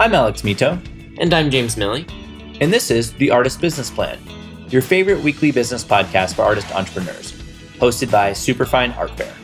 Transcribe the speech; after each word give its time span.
I'm 0.00 0.14
Alex 0.14 0.42
Mitow. 0.42 0.80
And 1.18 1.34
I'm 1.34 1.50
James 1.50 1.74
Miille. 1.74 2.08
And 2.60 2.72
this 2.72 2.88
is 2.88 3.14
The 3.14 3.32
Artist 3.32 3.60
Business 3.60 3.90
Plan, 3.90 4.16
your 4.68 4.80
favorite 4.80 5.20
weekly 5.24 5.50
business 5.50 5.82
podcast 5.82 6.36
for 6.36 6.42
artist 6.42 6.72
entrepreneurs, 6.72 7.32
hosted 7.80 8.08
by 8.08 8.32
Superfine 8.32 8.92
Art 8.92 9.10
Fair. 9.18 9.34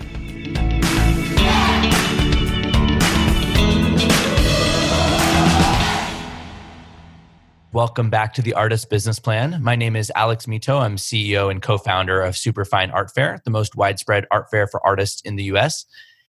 Welcome 7.73 8.09
back 8.09 8.33
to 8.35 8.43
the 8.43 8.55
Artist 8.55 8.89
Business 8.89 9.19
Plan. 9.19 9.61
My 9.61 9.75
name 9.75 9.97
is 9.97 10.13
Alex 10.15 10.47
Mitow. 10.47 10.81
I'm 10.81 10.95
CEO 10.95 11.51
and 11.51 11.61
co 11.61 11.79
founder 11.79 12.23
of 12.23 12.37
Superfine 12.37 12.93
Art 12.93 13.11
Fair, 13.13 13.41
the 13.45 13.51
most 13.51 13.75
widespread 13.75 14.25
art 14.31 14.49
fair 14.53 14.69
for 14.69 14.81
artists 14.87 15.21
in 15.23 15.35
the 15.35 15.45
US. 15.55 15.85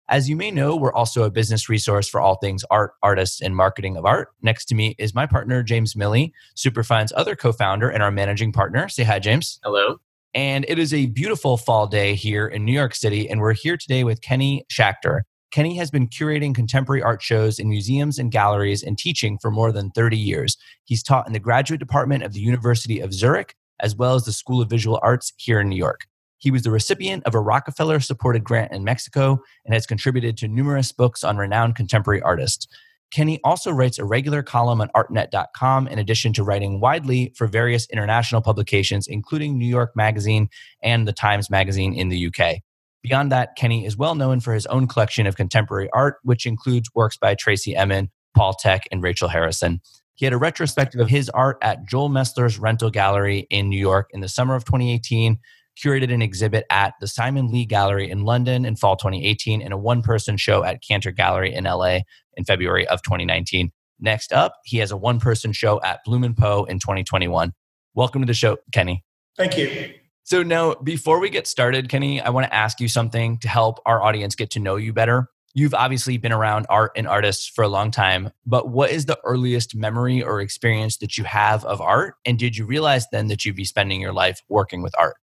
As 0.08 0.28
you 0.28 0.36
may 0.36 0.50
know, 0.50 0.76
we're 0.76 0.92
also 0.92 1.22
a 1.22 1.30
business 1.30 1.68
resource 1.68 2.08
for 2.08 2.20
all 2.20 2.36
things 2.36 2.64
art, 2.70 2.92
artists, 3.02 3.40
and 3.40 3.56
marketing 3.56 3.96
of 3.96 4.04
art. 4.04 4.28
Next 4.42 4.66
to 4.66 4.74
me 4.74 4.94
is 4.98 5.14
my 5.14 5.26
partner, 5.26 5.62
James 5.62 5.94
Miille, 5.94 6.32
Superfine's 6.54 7.12
other 7.16 7.36
co 7.36 7.52
founder 7.52 7.88
and 7.88 8.02
our 8.02 8.10
managing 8.10 8.52
partner. 8.52 8.88
Say 8.88 9.04
hi, 9.04 9.18
James. 9.18 9.58
Hello. 9.62 9.96
And 10.34 10.64
it 10.68 10.78
is 10.78 10.94
a 10.94 11.06
beautiful 11.06 11.56
fall 11.56 11.86
day 11.86 12.14
here 12.14 12.46
in 12.46 12.64
New 12.64 12.72
York 12.72 12.94
City, 12.94 13.28
and 13.28 13.40
we're 13.40 13.52
here 13.52 13.76
today 13.76 14.02
with 14.02 14.22
Kenny 14.22 14.64
Schachter. 14.72 15.22
Kenny 15.50 15.76
has 15.76 15.90
been 15.90 16.08
curating 16.08 16.54
contemporary 16.54 17.02
art 17.02 17.20
shows 17.20 17.58
in 17.58 17.68
museums 17.68 18.18
and 18.18 18.32
galleries 18.32 18.82
and 18.82 18.96
teaching 18.96 19.38
for 19.38 19.50
more 19.50 19.70
than 19.70 19.90
30 19.90 20.16
years. 20.16 20.56
He's 20.84 21.02
taught 21.02 21.26
in 21.26 21.34
the 21.34 21.38
graduate 21.38 21.80
department 21.80 22.22
of 22.22 22.32
the 22.32 22.40
University 22.40 23.00
of 23.00 23.12
Zurich, 23.12 23.54
as 23.80 23.94
well 23.94 24.14
as 24.14 24.24
the 24.24 24.32
School 24.32 24.62
of 24.62 24.70
Visual 24.70 24.98
Arts 25.02 25.34
here 25.36 25.60
in 25.60 25.68
New 25.68 25.76
York. 25.76 26.06
He 26.42 26.50
was 26.50 26.62
the 26.62 26.72
recipient 26.72 27.22
of 27.24 27.36
a 27.36 27.40
Rockefeller 27.40 28.00
supported 28.00 28.42
grant 28.42 28.72
in 28.72 28.82
Mexico 28.82 29.38
and 29.64 29.72
has 29.72 29.86
contributed 29.86 30.36
to 30.38 30.48
numerous 30.48 30.90
books 30.90 31.22
on 31.22 31.36
renowned 31.36 31.76
contemporary 31.76 32.20
artists. 32.20 32.66
Kenny 33.12 33.38
also 33.44 33.70
writes 33.70 33.96
a 33.96 34.04
regular 34.04 34.42
column 34.42 34.80
on 34.80 34.88
artnet.com 34.88 35.86
in 35.86 36.00
addition 36.00 36.32
to 36.32 36.42
writing 36.42 36.80
widely 36.80 37.32
for 37.36 37.46
various 37.46 37.86
international 37.92 38.42
publications, 38.42 39.06
including 39.06 39.56
New 39.56 39.68
York 39.68 39.92
Magazine 39.94 40.48
and 40.82 41.06
the 41.06 41.12
Times 41.12 41.48
Magazine 41.48 41.94
in 41.94 42.08
the 42.08 42.26
UK. 42.26 42.56
Beyond 43.04 43.30
that, 43.30 43.54
Kenny 43.54 43.86
is 43.86 43.96
well 43.96 44.16
known 44.16 44.40
for 44.40 44.52
his 44.52 44.66
own 44.66 44.88
collection 44.88 45.28
of 45.28 45.36
contemporary 45.36 45.90
art, 45.92 46.16
which 46.24 46.44
includes 46.44 46.90
works 46.92 47.16
by 47.16 47.36
Tracey 47.36 47.76
Emin, 47.76 48.10
Paul 48.34 48.56
Thek, 48.60 48.80
and 48.90 49.00
Rachel 49.00 49.28
Harrison. 49.28 49.80
He 50.14 50.26
had 50.26 50.32
a 50.32 50.38
retrospective 50.38 51.00
of 51.00 51.08
his 51.08 51.30
art 51.30 51.58
at 51.62 51.86
Joel 51.86 52.08
Mesler's 52.08 52.58
Rental 52.58 52.90
Gallery 52.90 53.46
in 53.48 53.68
New 53.68 53.78
York 53.78 54.10
in 54.12 54.20
the 54.20 54.28
summer 54.28 54.56
of 54.56 54.64
2018, 54.64 55.38
curated 55.76 56.12
an 56.12 56.22
exhibit 56.22 56.64
at 56.70 56.94
the 57.00 57.06
Simon 57.06 57.48
Lee 57.48 57.64
Gallery 57.64 58.10
in 58.10 58.24
London 58.24 58.64
in 58.64 58.76
fall 58.76 58.96
2018, 58.96 59.62
and 59.62 59.72
a 59.72 59.78
one 59.78 60.02
person 60.02 60.36
show 60.36 60.64
at 60.64 60.82
Cantor 60.82 61.12
Gallery 61.12 61.54
in 61.54 61.64
LA 61.64 62.00
in 62.36 62.44
February 62.44 62.86
of 62.88 63.02
2019. 63.02 63.70
Next 64.00 64.32
up, 64.32 64.54
he 64.64 64.78
has 64.78 64.90
a 64.90 64.96
one 64.96 65.20
person 65.20 65.52
show 65.52 65.80
at 65.82 66.00
Blum 66.04 66.24
and 66.24 66.36
Poe 66.36 66.64
in 66.64 66.78
2021. 66.78 67.52
Welcome 67.94 68.22
to 68.22 68.26
the 68.26 68.34
show, 68.34 68.56
Kenny. 68.72 69.04
Thank 69.36 69.56
you. 69.56 69.94
So 70.24 70.42
now, 70.42 70.74
before 70.74 71.20
we 71.20 71.30
get 71.30 71.46
started, 71.46 71.88
Kenny, 71.88 72.20
I 72.20 72.30
want 72.30 72.46
to 72.46 72.54
ask 72.54 72.80
you 72.80 72.88
something 72.88 73.38
to 73.38 73.48
help 73.48 73.80
our 73.86 74.02
audience 74.02 74.34
get 74.34 74.50
to 74.50 74.60
know 74.60 74.76
you 74.76 74.92
better. 74.92 75.28
You've 75.54 75.74
obviously 75.74 76.16
been 76.16 76.32
around 76.32 76.66
art 76.70 76.92
and 76.96 77.06
artists 77.06 77.46
for 77.46 77.62
a 77.62 77.68
long 77.68 77.90
time, 77.90 78.30
but 78.46 78.68
what 78.68 78.90
is 78.90 79.04
the 79.04 79.18
earliest 79.24 79.74
memory 79.74 80.22
or 80.22 80.40
experience 80.40 80.96
that 80.98 81.18
you 81.18 81.24
have 81.24 81.64
of 81.64 81.80
art? 81.80 82.14
And 82.24 82.38
did 82.38 82.56
you 82.56 82.64
realize 82.64 83.06
then 83.12 83.28
that 83.28 83.44
you'd 83.44 83.56
be 83.56 83.64
spending 83.64 84.00
your 84.00 84.14
life 84.14 84.40
working 84.48 84.82
with 84.82 84.94
art? 84.96 85.16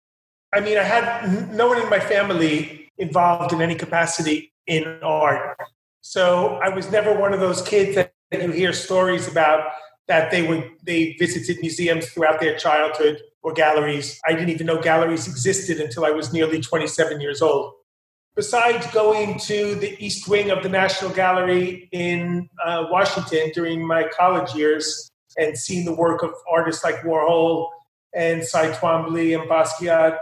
I 0.53 0.61
mean, 0.61 0.79
I 0.79 0.83
had 0.83 1.53
no 1.53 1.69
one 1.69 1.81
in 1.81 1.91
my 1.91 2.01
family 2.01 2.93
involved 2.99 3.53
in 3.53 3.61
any 3.61 3.75
capacity 3.75 4.53
in 4.67 4.99
art. 5.03 5.59
So 6.01 6.59
I 6.63 6.69
was 6.69 6.91
never 6.91 7.13
one 7.13 7.33
of 7.33 7.41
those 7.41 7.63
kids 7.63 7.95
that 7.95 8.13
you 8.33 8.51
hear 8.53 8.73
stories 8.73 9.29
about 9.29 9.73
that 10.09 10.31
they 10.31 10.47
would 10.47 10.71
they 10.85 11.17
visited 11.19 11.59
museums 11.61 12.09
throughout 12.09 12.41
their 12.41 12.57
childhood 12.57 13.21
or 13.43 13.53
galleries. 13.53 14.21
I 14.27 14.33
didn't 14.33 14.51
even 14.51 14.67
know 14.67 14.81
galleries 14.81 15.27
existed 15.27 15.81
until 15.81 16.05
I 16.05 16.11
was 16.11 16.33
nearly 16.33 16.61
27 16.61 17.21
years 17.21 17.43
old. 17.43 17.73
Besides 18.35 18.87
going 18.93 19.39
to 19.41 19.75
the 19.77 19.97
East 20.05 20.29
Wing 20.29 20.51
of 20.51 20.63
the 20.63 20.69
National 20.69 21.11
Gallery 21.11 21.89
in 21.93 22.49
uh, 22.65 22.87
Washington 22.91 23.51
during 23.55 23.87
my 23.87 24.07
college 24.09 24.55
years 24.55 25.11
and 25.39 25.57
seeing 25.57 25.85
the 25.85 25.95
work 25.95 26.23
of 26.23 26.35
artists 26.51 26.85
like 26.85 26.97
Warhol 26.97 27.71
and 28.15 28.45
Cy 28.45 28.73
Twombly 28.73 29.39
and 29.39 29.49
Basquiat, 29.49 30.19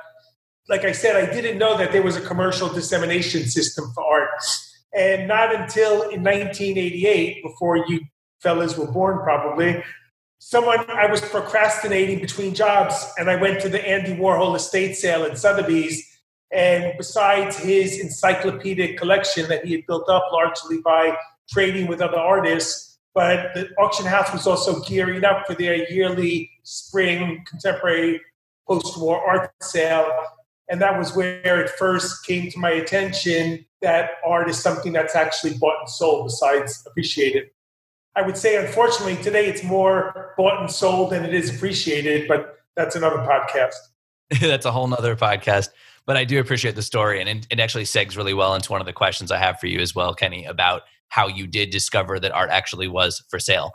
like 0.69 0.85
I 0.85 0.93
said, 0.93 1.17
I 1.17 1.31
didn't 1.33 1.59
know 1.59 1.77
that 1.77 1.93
there 1.93 2.03
was 2.03 2.17
a 2.17 2.21
commercial 2.21 2.69
dissemination 2.69 3.47
system 3.47 3.91
for 3.95 4.05
art. 4.05 4.31
And 4.95 5.29
not 5.29 5.55
until 5.55 6.03
in 6.03 6.23
1988, 6.23 7.43
before 7.43 7.79
you 7.89 8.01
fellas 8.41 8.77
were 8.77 8.91
born 8.91 9.19
probably, 9.23 9.83
someone 10.39 10.89
I 10.91 11.07
was 11.07 11.21
procrastinating 11.21 12.21
between 12.21 12.55
jobs 12.55 12.95
and 13.19 13.31
I 13.31 13.37
went 13.37 13.61
to 13.63 13.69
the 13.69 13.87
Andy 13.87 14.15
Warhol 14.15 14.55
estate 14.55 14.95
sale 14.95 15.25
at 15.25 15.39
Sotheby's. 15.39 16.03
And 16.53 16.93
besides 16.97 17.59
his 17.59 17.99
encyclopedic 17.99 18.97
collection 18.99 19.49
that 19.49 19.65
he 19.65 19.73
had 19.73 19.87
built 19.87 20.09
up 20.09 20.25
largely 20.33 20.81
by 20.85 21.17
trading 21.51 21.89
with 21.89 22.01
other 22.01 22.19
artists, 22.19 22.99
but 23.15 23.55
the 23.55 23.69
auction 23.79 24.07
house 24.07 24.33
was 24.33 24.47
also 24.47 24.81
gearing 24.81 25.25
up 25.25 25.47
for 25.47 25.55
their 25.55 25.91
yearly 25.91 26.51
spring 26.63 27.45
contemporary 27.49 28.21
post 28.69 28.99
war 28.99 29.25
art 29.25 29.53
sale. 29.63 30.11
And 30.69 30.81
that 30.81 30.99
was 30.99 31.15
where 31.15 31.61
it 31.61 31.71
first 31.71 32.25
came 32.27 32.51
to 32.51 32.59
my 32.59 32.71
attention 32.71 33.67
that 33.83 34.13
art 34.25 34.49
is 34.49 34.59
something 34.59 34.93
that's 34.93 35.15
actually 35.15 35.55
bought 35.59 35.79
and 35.81 35.89
sold 35.89 36.27
besides 36.27 36.83
appreciated. 36.87 37.51
I 38.17 38.23
would 38.23 38.37
say, 38.37 38.57
unfortunately, 38.57 39.23
today 39.23 39.47
it's 39.47 39.63
more 39.63 40.35
bought 40.37 40.61
and 40.61 40.71
sold 40.71 41.11
than 41.11 41.25
it 41.25 41.35
is 41.35 41.55
appreciated, 41.55 42.27
but 42.27 42.57
that's 42.77 42.97
another 42.97 43.19
podcast. 43.19 43.75
that's 44.41 44.65
a 44.65 44.73
whole 44.73 44.87
nother 44.87 45.17
podcast. 45.17 45.69
But 46.07 46.17
I 46.17 46.25
do 46.25 46.39
appreciate 46.39 46.77
the 46.77 46.83
story. 46.83 47.21
And 47.21 47.47
it 47.51 47.61
actually 47.61 47.85
segs 47.85 48.17
really 48.17 48.35
well 48.35 48.55
into 48.55 48.71
one 48.71 48.81
of 48.81 48.87
the 48.87 48.93
questions 48.93 49.31
I 49.31 49.39
have 49.39 49.59
for 49.59 49.67
you 49.67 49.81
as 49.81 49.95
well, 49.95 50.15
Kenny, 50.15 50.45
about 50.45 50.83
how 51.09 51.29
you 51.29 51.47
did 51.47 51.71
discover 51.71 52.19
that 52.21 52.33
art 52.33 52.51
actually 52.51 52.89
was 52.89 53.23
for 53.29 53.39
sale. 53.39 53.73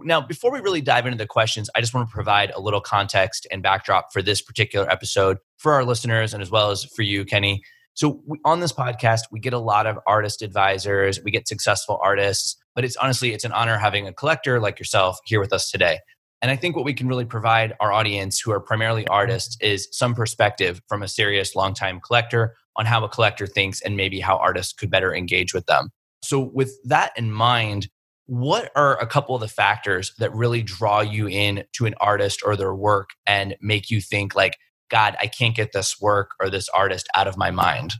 Now, 0.00 0.20
before 0.20 0.50
we 0.52 0.60
really 0.60 0.80
dive 0.80 1.06
into 1.06 1.18
the 1.18 1.26
questions, 1.26 1.70
I 1.74 1.80
just 1.80 1.94
want 1.94 2.08
to 2.08 2.12
provide 2.12 2.50
a 2.50 2.60
little 2.60 2.80
context 2.80 3.46
and 3.50 3.62
backdrop 3.62 4.12
for 4.12 4.22
this 4.22 4.42
particular 4.42 4.90
episode 4.90 5.38
for 5.58 5.72
our 5.72 5.84
listeners 5.84 6.34
and 6.34 6.42
as 6.42 6.50
well 6.50 6.70
as 6.70 6.84
for 6.84 7.02
you, 7.02 7.24
Kenny. 7.24 7.62
So, 7.94 8.20
we, 8.26 8.40
on 8.44 8.58
this 8.58 8.72
podcast, 8.72 9.22
we 9.30 9.38
get 9.38 9.52
a 9.52 9.58
lot 9.58 9.86
of 9.86 9.98
artist 10.06 10.42
advisors, 10.42 11.20
we 11.22 11.30
get 11.30 11.46
successful 11.46 12.00
artists, 12.02 12.56
but 12.74 12.84
it's 12.84 12.96
honestly 12.96 13.32
it's 13.32 13.44
an 13.44 13.52
honor 13.52 13.78
having 13.78 14.08
a 14.08 14.12
collector 14.12 14.58
like 14.58 14.80
yourself 14.80 15.18
here 15.24 15.38
with 15.38 15.52
us 15.52 15.70
today. 15.70 16.00
And 16.42 16.50
I 16.50 16.56
think 16.56 16.74
what 16.74 16.84
we 16.84 16.92
can 16.92 17.06
really 17.06 17.24
provide 17.24 17.72
our 17.80 17.92
audience 17.92 18.40
who 18.40 18.50
are 18.50 18.60
primarily 18.60 19.06
artists 19.06 19.56
is 19.60 19.88
some 19.92 20.14
perspective 20.14 20.82
from 20.88 21.02
a 21.02 21.08
serious 21.08 21.54
longtime 21.54 22.00
collector 22.04 22.56
on 22.76 22.84
how 22.84 23.04
a 23.04 23.08
collector 23.08 23.46
thinks 23.46 23.80
and 23.80 23.96
maybe 23.96 24.18
how 24.18 24.36
artists 24.36 24.72
could 24.72 24.90
better 24.90 25.14
engage 25.14 25.54
with 25.54 25.66
them. 25.66 25.90
So, 26.22 26.50
with 26.52 26.72
that 26.84 27.12
in 27.16 27.30
mind, 27.30 27.88
what 28.26 28.70
are 28.74 28.98
a 29.00 29.06
couple 29.06 29.34
of 29.34 29.40
the 29.40 29.48
factors 29.48 30.12
that 30.18 30.32
really 30.34 30.62
draw 30.62 31.00
you 31.00 31.28
in 31.28 31.64
to 31.72 31.86
an 31.86 31.94
artist 32.00 32.42
or 32.44 32.56
their 32.56 32.74
work 32.74 33.10
and 33.26 33.56
make 33.60 33.90
you 33.90 34.00
think 34.00 34.34
like 34.34 34.56
god 34.90 35.16
i 35.20 35.26
can't 35.26 35.54
get 35.54 35.72
this 35.72 36.00
work 36.00 36.30
or 36.40 36.48
this 36.48 36.68
artist 36.70 37.08
out 37.14 37.26
of 37.26 37.36
my 37.36 37.50
mind 37.50 37.94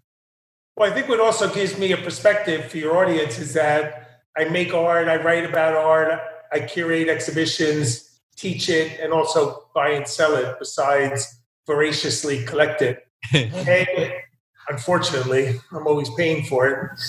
well 0.76 0.90
i 0.90 0.94
think 0.94 1.08
what 1.08 1.20
also 1.20 1.52
gives 1.52 1.78
me 1.78 1.92
a 1.92 1.96
perspective 1.96 2.70
for 2.70 2.78
your 2.78 2.96
audience 2.96 3.38
is 3.38 3.52
that 3.52 4.22
i 4.36 4.44
make 4.44 4.72
art 4.72 5.08
i 5.08 5.16
write 5.16 5.44
about 5.44 5.74
art 5.74 6.18
i 6.52 6.60
curate 6.60 7.08
exhibitions 7.08 8.20
teach 8.36 8.68
it 8.68 8.98
and 9.00 9.12
also 9.12 9.68
buy 9.74 9.90
and 9.90 10.08
sell 10.08 10.34
it 10.34 10.56
besides 10.58 11.40
voraciously 11.66 12.44
collect 12.44 12.82
it. 12.82 13.06
And 13.32 14.12
unfortunately 14.68 15.60
i'm 15.72 15.86
always 15.86 16.10
paying 16.14 16.44
for 16.44 16.66
it 16.66 17.00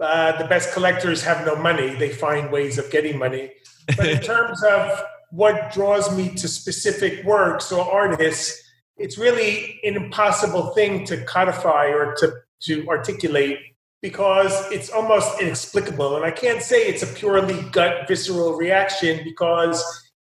uh, 0.00 0.36
the 0.38 0.48
best 0.48 0.72
collectors 0.72 1.22
have 1.22 1.44
no 1.46 1.56
money. 1.56 1.94
They 1.94 2.10
find 2.10 2.50
ways 2.50 2.78
of 2.78 2.90
getting 2.90 3.18
money. 3.18 3.52
But 3.96 4.08
in 4.08 4.20
terms 4.32 4.62
of 4.64 5.02
what 5.30 5.72
draws 5.72 6.14
me 6.16 6.30
to 6.36 6.48
specific 6.48 7.24
works 7.24 7.70
or 7.70 7.84
artists, 7.90 8.62
it's 8.96 9.16
really 9.16 9.80
an 9.84 9.96
impossible 9.96 10.70
thing 10.70 11.04
to 11.06 11.24
codify 11.24 11.86
or 11.86 12.14
to, 12.16 12.32
to 12.62 12.86
articulate 12.88 13.58
because 14.02 14.52
it's 14.70 14.90
almost 14.90 15.40
inexplicable. 15.40 16.16
And 16.16 16.24
I 16.24 16.30
can't 16.30 16.62
say 16.62 16.86
it's 16.86 17.02
a 17.02 17.06
purely 17.06 17.62
gut 17.70 18.08
visceral 18.08 18.54
reaction 18.54 19.20
because 19.24 19.82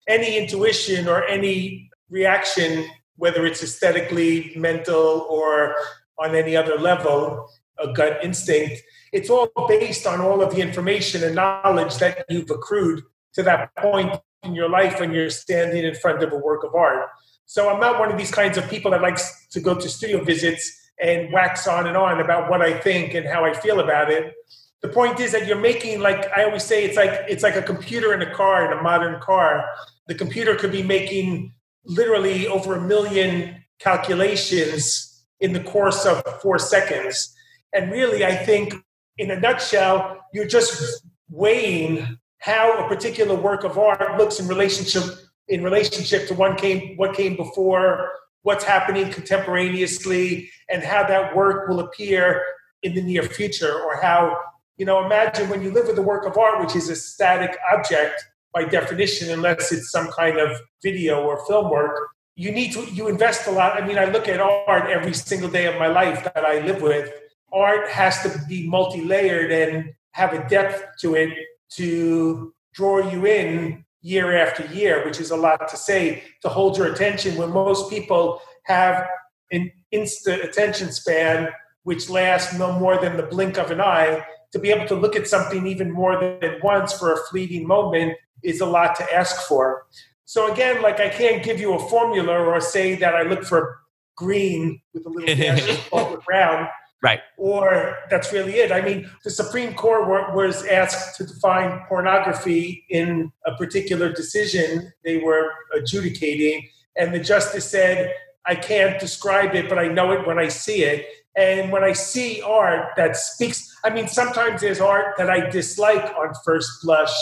any 0.08 0.38
intuition 0.38 1.08
or 1.08 1.24
any 1.26 1.90
reaction, 2.10 2.90
whether 3.18 3.46
it's 3.46 3.64
aesthetically, 3.64 4.54
mental, 4.56 5.28
or 5.30 5.76
on 6.18 6.36
any 6.36 6.56
other 6.56 6.78
level, 6.78 7.48
a 7.78 7.94
gut 7.94 8.20
instinct, 8.24 8.82
it's 9.12 9.30
all 9.30 9.50
based 9.68 10.06
on 10.06 10.22
all 10.22 10.42
of 10.42 10.54
the 10.54 10.62
information 10.62 11.24
and 11.24 11.36
knowledge 11.36 11.96
that 11.98 12.26
you've 12.30 12.50
accrued 12.50 13.04
to 13.34 13.44
that 13.44 13.76
point 13.76 14.20
in 14.44 14.56
your 14.56 14.70
life 14.70 15.00
when 15.00 15.14
you're 15.14 15.30
standing 15.30 15.84
in 15.84 15.96
front 15.96 16.24
of 16.24 16.32
a 16.32 16.38
work 16.38 16.64
of 16.64 16.76
art. 16.76 17.08
So 17.46 17.70
I'm 17.70 17.80
not 17.80 18.00
one 18.00 18.12
of 18.12 18.18
these 18.18 18.32
kinds 18.32 18.58
of 18.58 18.70
people 18.70 18.92
that 18.92 19.02
likes 19.02 19.48
to 19.48 19.60
go 19.60 19.76
to 19.76 19.90
studio 19.90 20.24
visits 20.24 20.92
and 21.02 21.32
wax 21.32 21.68
on 21.68 21.88
and 21.88 21.98
on 21.98 22.20
about 22.20 22.50
what 22.50 22.62
I 22.62 22.78
think 22.80 23.14
and 23.14 23.26
how 23.26 23.46
I 23.46 23.54
feel 23.54 23.80
about 23.80 24.12
it. 24.12 24.34
the 24.82 24.90
point 24.90 25.20
is 25.20 25.32
that 25.34 25.46
you're 25.46 25.60
making 25.60 26.00
like 26.00 26.30
I 26.38 26.44
always 26.44 26.64
say 26.64 26.86
it's 26.86 26.96
like 26.96 27.14
it's 27.28 27.44
like 27.44 27.56
a 27.56 27.62
computer 27.62 28.14
in 28.14 28.22
a 28.22 28.34
car 28.34 28.66
in 28.66 28.78
a 28.78 28.82
modern 28.82 29.20
car. 29.20 29.66
The 30.08 30.16
computer 30.16 30.56
could 30.56 30.72
be 30.72 30.84
making 30.84 31.54
literally 31.86 32.48
over 32.48 32.76
a 32.76 32.82
million 32.82 33.64
calculations 33.80 35.26
in 35.40 35.54
the 35.54 35.60
course 35.60 36.06
of 36.06 36.22
four 36.42 36.60
seconds. 36.60 37.36
And 37.74 37.92
really, 37.92 38.26
I 38.26 38.36
think 38.36 38.74
in 39.20 39.30
a 39.32 39.40
nutshell, 39.40 40.18
you're 40.34 40.48
just 40.48 41.04
weighing 41.30 42.18
how 42.40 42.84
a 42.84 42.88
particular 42.88 43.36
work 43.36 43.64
of 43.66 43.78
art 43.78 44.18
looks 44.18 44.40
in 44.40 44.48
relationship 44.48 45.04
in 45.50 45.64
relationship 45.64 46.28
to 46.28 46.34
one 46.34 46.56
came 46.56 46.96
what 46.96 47.14
came 47.16 47.36
before, 47.36 48.12
what's 48.44 48.64
happening 48.64 49.12
contemporaneously, 49.12 50.50
and 50.70 50.84
how 50.84 51.06
that 51.06 51.36
work 51.36 51.68
will 51.68 51.82
appear 51.82 52.42
in 52.84 52.94
the 52.96 53.02
near 53.02 53.24
future, 53.24 53.74
or 53.82 54.00
how 54.02 54.38
you 54.78 54.86
know 54.86 55.06
imagine 55.06 55.50
when 55.50 55.62
you 55.62 55.70
live 55.72 55.88
with 55.88 55.98
a 55.98 56.02
work 56.02 56.26
of 56.26 56.38
art 56.38 56.64
which 56.64 56.76
is 56.76 56.90
a 56.90 56.96
static 56.96 57.58
object 57.74 58.24
by 58.54 58.64
definition 58.64 59.30
unless 59.32 59.72
it's 59.72 59.92
some 59.92 60.08
kind 60.12 60.40
of 60.40 60.50
video 60.82 61.22
or 61.22 61.46
film 61.46 61.70
work 61.70 62.10
you 62.36 62.52
need 62.52 62.72
to 62.72 62.82
you 62.86 63.10
invest 63.10 63.48
a 63.48 63.52
lot. 63.52 63.80
I 63.80 63.86
mean 63.86 64.00
i 64.00 64.06
look 64.06 64.30
at 64.30 64.40
art 64.40 64.90
every 64.90 65.14
single 65.14 65.50
day 65.50 65.66
of 65.66 65.78
my 65.78 65.88
life 65.88 66.24
that 66.24 66.46
i 66.46 66.66
live 66.66 66.82
with 66.82 67.12
art 67.52 67.90
has 67.90 68.22
to 68.24 68.42
be 68.48 68.68
multi-layered 68.68 69.52
and 69.52 69.94
have 70.12 70.34
a 70.34 70.48
depth 70.50 70.84
to 71.02 71.16
it 71.16 71.34
to 71.72 72.54
draw 72.74 73.10
you 73.10 73.26
in 73.26 73.86
year 74.02 74.36
after 74.38 74.66
year, 74.68 75.06
which 75.06 75.20
is 75.20 75.32
a 75.32 75.36
lot 75.36 75.68
to 75.68 75.78
say, 75.78 76.24
to 76.42 76.50
hold 76.50 76.78
your 76.78 76.92
attention 76.92 77.36
when 77.38 77.52
most 77.52 77.90
people 77.90 78.42
have 78.64 79.08
an 79.52 79.72
instant 79.92 80.44
attention 80.44 80.92
span 80.92 81.50
which 81.84 82.08
lasts 82.08 82.58
no 82.58 82.72
more 82.74 83.00
than 83.00 83.18
the 83.18 83.24
blink 83.24 83.58
of 83.58 83.72
an 83.72 83.82
eye. 83.82 84.24
To 84.52 84.60
be 84.60 84.70
able 84.70 84.88
to 84.88 84.96
look 84.96 85.16
at 85.16 85.28
something 85.28 85.66
even 85.68 85.92
more 85.92 86.20
than 86.20 86.60
once 86.62 86.94
for 86.94 87.14
a 87.14 87.18
fleeting 87.30 87.68
moment 87.68 88.14
is 88.44 88.62
a 88.62 88.66
lot 88.66 88.96
to 88.98 89.14
ask 89.14 89.48
for. 89.48 89.86
So 90.26 90.52
again, 90.52 90.82
like 90.82 91.00
I 91.00 91.10
can't 91.10 91.44
give 91.44 91.60
you 91.60 91.74
a 91.74 91.90
formula 91.90 92.34
or 92.34 92.62
say 92.62 92.96
that 92.96 93.16
I 93.16 93.24
look 93.24 93.44
for 93.44 93.80
green 94.16 94.82
with 94.94 95.06
a 95.06 95.10
little 95.10 95.36
dash 95.36 95.80
of 95.92 96.24
brown. 96.26 96.68
Right. 97.02 97.22
Or 97.38 97.96
that's 98.10 98.34
really 98.34 98.56
it. 98.56 98.74
I 98.74 98.82
mean, 98.82 99.10
the 99.24 99.32
Supreme 99.32 99.74
Court 99.74 100.36
was 100.36 100.66
asked 100.66 101.16
to 101.18 101.26
define 101.26 101.82
pornography 101.88 102.86
in 102.90 103.32
a 103.46 103.56
particular 103.56 104.12
decision 104.12 104.92
they 105.06 105.18
were 105.18 105.50
adjudicating, 105.74 106.68
and 106.98 107.14
the 107.14 107.20
justice 107.20 107.70
said, 107.70 108.14
I 108.46 108.56
can't 108.56 109.00
describe 109.00 109.56
it, 109.56 109.70
but 109.70 109.80
I 109.80 109.88
know 109.88 110.12
it 110.12 110.28
when 110.28 110.40
I 110.40 110.50
see 110.50 110.84
it. 110.84 111.06
And 111.36 111.72
when 111.72 111.84
I 111.84 111.94
see 111.94 112.42
art 112.42 112.90
that 112.98 113.16
speaks, 113.16 113.74
I 113.86 113.92
mean, 113.92 114.08
sometimes 114.08 114.60
there's 114.60 114.82
art 114.82 115.16
that 115.18 115.30
I 115.30 115.50
dislike 115.50 116.04
on 116.18 116.34
first 116.44 116.70
blush, 116.84 117.14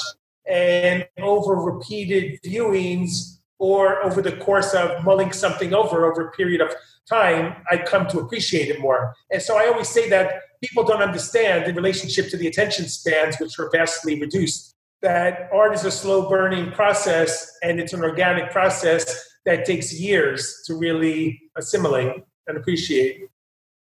and 0.49 1.05
over 1.19 1.55
repeated 1.55 2.39
viewings 2.43 3.36
or 3.59 4.03
over 4.03 4.21
the 4.21 4.35
course 4.37 4.73
of 4.73 5.03
mulling 5.03 5.31
something 5.31 5.73
over 5.73 6.05
over 6.05 6.27
a 6.27 6.31
period 6.31 6.61
of 6.61 6.73
time, 7.09 7.55
I 7.71 7.77
come 7.77 8.07
to 8.07 8.19
appreciate 8.19 8.69
it 8.69 8.79
more. 8.79 9.13
And 9.31 9.41
so 9.41 9.57
I 9.57 9.67
always 9.67 9.89
say 9.89 10.09
that 10.09 10.41
people 10.61 10.83
don't 10.83 11.01
understand 11.01 11.67
in 11.67 11.75
relationship 11.75 12.29
to 12.29 12.37
the 12.37 12.47
attention 12.47 12.87
spans, 12.87 13.37
which 13.37 13.57
are 13.59 13.69
vastly 13.71 14.19
reduced, 14.19 14.75
that 15.01 15.49
art 15.53 15.73
is 15.73 15.85
a 15.85 15.91
slow 15.91 16.27
burning 16.29 16.71
process 16.71 17.51
and 17.63 17.79
it's 17.79 17.93
an 17.93 18.01
organic 18.01 18.51
process 18.51 19.23
that 19.45 19.65
takes 19.65 19.93
years 19.93 20.63
to 20.65 20.75
really 20.75 21.39
assimilate 21.55 22.23
and 22.47 22.57
appreciate. 22.57 23.21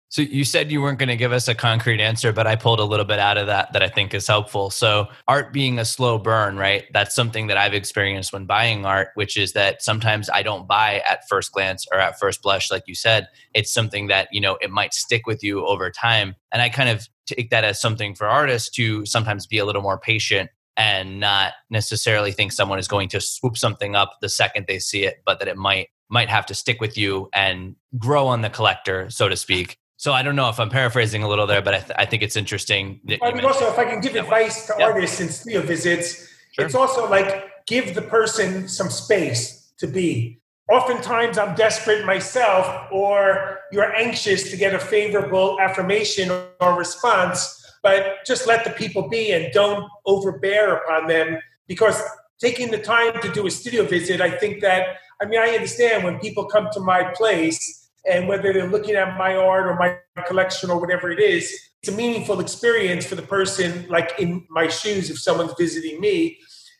So 0.10 0.22
you 0.22 0.46
said 0.46 0.72
you 0.72 0.82
weren't 0.82 1.00
going 1.00 1.10
to 1.10 1.18
give 1.18 1.34
us 1.34 1.50
a 1.50 1.56
concrete 1.56 2.00
answer, 2.00 2.32
but 2.32 2.48
I 2.48 2.56
pulled 2.56 2.80
a 2.80 2.86
little 2.86 3.06
bit 3.06 3.20
out 3.20 3.38
of 3.38 3.48
that 3.48 3.74
that 3.74 3.84
I 3.84 3.90
think 3.90 4.14
is 4.14 4.26
helpful. 4.26 4.70
So 4.70 5.08
art 5.28 5.52
being 5.52 5.80
a 5.80 5.86
slow 5.86 6.18
burn, 6.18 6.56
right? 6.58 6.86
That's 6.94 7.14
something 7.14 7.48
that 7.48 7.58
I've 7.58 7.74
experienced 7.74 8.32
when 8.32 8.46
buying 8.46 8.86
art, 8.86 9.10
which 9.16 9.36
is 9.36 9.52
that 9.54 9.82
sometimes 9.82 10.30
I 10.30 10.44
don't 10.44 10.66
buy 10.66 11.02
at 11.10 11.28
first 11.28 11.52
glance 11.52 11.86
or 11.92 12.00
at 12.00 12.18
first 12.20 12.42
blush, 12.42 12.72
like 12.72 12.84
you 12.88 12.96
said. 12.96 13.28
It's 13.54 13.72
something 13.72 14.08
that, 14.08 14.30
you 14.32 14.40
know, 14.40 14.58
it 14.62 14.72
might 14.72 14.94
stick 14.94 15.28
with 15.28 15.44
you 15.44 15.66
over 15.66 15.92
time. 15.92 16.36
And 16.54 16.62
I 16.62 16.70
kind 16.70 16.90
of 16.90 17.08
take 17.26 17.50
that 17.50 17.66
as 17.66 17.82
something 17.82 18.16
for 18.16 18.28
artists 18.28 18.70
to 18.72 19.06
sometimes 19.06 19.46
be 19.46 19.58
a 19.58 19.66
little 19.66 19.82
more 19.82 20.00
patient 20.00 20.50
and 20.78 21.20
not 21.20 21.54
necessarily 21.70 22.32
think 22.32 22.54
someone 22.54 22.80
is 22.80 22.88
going 22.88 23.10
to 23.10 23.20
swoop 23.20 23.58
something 23.58 23.96
up 23.96 24.14
the 24.22 24.30
second 24.30 24.68
they 24.68 24.80
see 24.80 25.04
it, 25.04 25.18
but 25.26 25.40
that 25.40 25.50
it 25.50 25.58
might 25.58 25.90
might 26.10 26.30
have 26.30 26.46
to 26.46 26.54
stick 26.54 26.80
with 26.80 26.98
you 26.98 27.28
and 27.34 27.76
grow 27.98 28.28
on 28.28 28.42
the 28.42 28.50
collector, 28.50 29.10
so 29.10 29.28
to 29.28 29.36
speak. 29.36 29.78
So 30.08 30.14
I 30.14 30.24
don't 30.24 30.38
know 30.38 30.48
if 30.48 30.58
I'm 30.58 30.70
paraphrasing 30.70 31.22
a 31.24 31.28
little 31.28 31.46
there, 31.46 31.62
but 31.62 31.74
I, 31.74 31.80
th- 31.80 31.92
I 31.98 32.06
think 32.06 32.24
it's 32.24 32.38
interesting. 32.38 33.02
I 33.22 33.34
mean, 33.34 33.44
also, 33.44 33.68
if 33.68 33.78
I 33.78 33.84
can 33.84 34.00
give 34.00 34.16
advice 34.16 34.66
to 34.68 34.82
artists 34.82 35.20
in 35.20 35.28
studio 35.28 35.60
visits, 35.60 36.30
sure. 36.54 36.66
it's 36.66 36.76
also 36.76 37.10
like 37.10 37.66
give 37.66 37.94
the 37.94 38.04
person 38.04 38.70
some 38.70 38.90
space 38.90 39.74
to 39.80 39.86
be. 39.86 40.40
Oftentimes, 40.72 41.38
I'm 41.38 41.56
desperate 41.56 42.06
myself, 42.06 42.90
or 42.90 43.60
you're 43.74 43.94
anxious 43.98 44.50
to 44.50 44.56
get 44.56 44.74
a 44.74 44.80
favorable 44.80 45.60
affirmation 45.60 46.32
or 46.62 46.78
response, 46.78 47.62
but 47.84 48.26
just 48.26 48.48
let 48.48 48.64
the 48.64 48.70
people 48.70 49.10
be 49.10 49.34
and 49.34 49.52
don't 49.52 49.92
overbear 50.06 50.76
upon 50.78 51.08
them 51.08 51.38
because 51.68 52.02
taking 52.40 52.72
the 52.72 52.80
time 52.80 53.22
to 53.22 53.30
do 53.34 53.46
a 53.46 53.52
studio 53.52 53.84
visit, 53.84 54.22
I 54.22 54.32
think 54.32 54.62
that, 54.62 55.00
I 55.22 55.26
mean, 55.26 55.42
I 55.42 55.50
understand 55.50 56.06
when 56.06 56.18
people 56.20 56.46
come 56.46 56.70
to 56.72 56.80
my 56.80 57.12
place 57.14 57.87
and 58.08 58.28
whether 58.28 58.54
they're 58.54 58.70
looking 58.70 58.96
at 58.96 59.18
my 59.18 59.36
art 59.36 59.68
or 59.68 59.76
my 59.76 59.98
collection 60.26 60.70
or 60.70 60.80
whatever 60.80 61.12
it 61.12 61.20
is, 61.20 61.54
it's 61.82 61.92
a 61.92 61.96
meaningful 61.96 62.40
experience 62.40 63.06
for 63.06 63.16
the 63.16 63.22
person, 63.22 63.86
like 63.90 64.14
in 64.18 64.46
my 64.50 64.68
shoes, 64.68 65.10
if 65.10 65.20
someone's 65.20 65.54
visiting 65.58 66.00
me. 66.00 66.38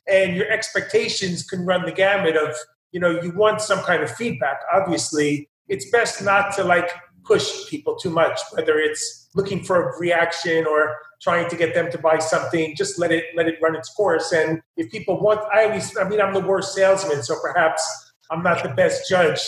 And 0.08 0.34
your 0.34 0.50
expectations 0.50 1.42
can 1.42 1.66
run 1.66 1.84
the 1.84 1.92
gamut 1.92 2.36
of, 2.36 2.54
you 2.92 3.00
know, 3.00 3.20
you 3.20 3.32
want 3.32 3.60
some 3.60 3.80
kind 3.80 4.02
of 4.02 4.10
feedback. 4.10 4.60
Obviously, 4.72 5.50
it's 5.68 5.90
best 5.90 6.22
not 6.22 6.54
to 6.56 6.64
like 6.64 6.90
push 7.24 7.68
people 7.68 7.96
too 7.96 8.10
much, 8.10 8.40
whether 8.52 8.78
it's 8.78 9.28
looking 9.34 9.62
for 9.62 9.90
a 9.90 9.98
reaction 9.98 10.66
or 10.66 10.96
trying 11.20 11.48
to 11.50 11.56
get 11.56 11.74
them 11.74 11.90
to 11.90 11.98
buy 11.98 12.18
something. 12.18 12.74
Just 12.74 12.98
let 12.98 13.12
it 13.12 13.24
let 13.36 13.46
it 13.46 13.56
run 13.62 13.76
its 13.76 13.92
course. 13.92 14.32
And 14.32 14.62
if 14.78 14.90
people 14.90 15.20
want, 15.20 15.40
I 15.52 15.64
always, 15.64 15.94
I 15.98 16.08
mean, 16.08 16.22
I'm 16.22 16.32
the 16.32 16.40
worst 16.40 16.74
salesman, 16.74 17.22
so 17.22 17.36
perhaps 17.42 17.86
I'm 18.30 18.42
not 18.42 18.62
the 18.62 18.70
best 18.70 19.08
judge 19.08 19.40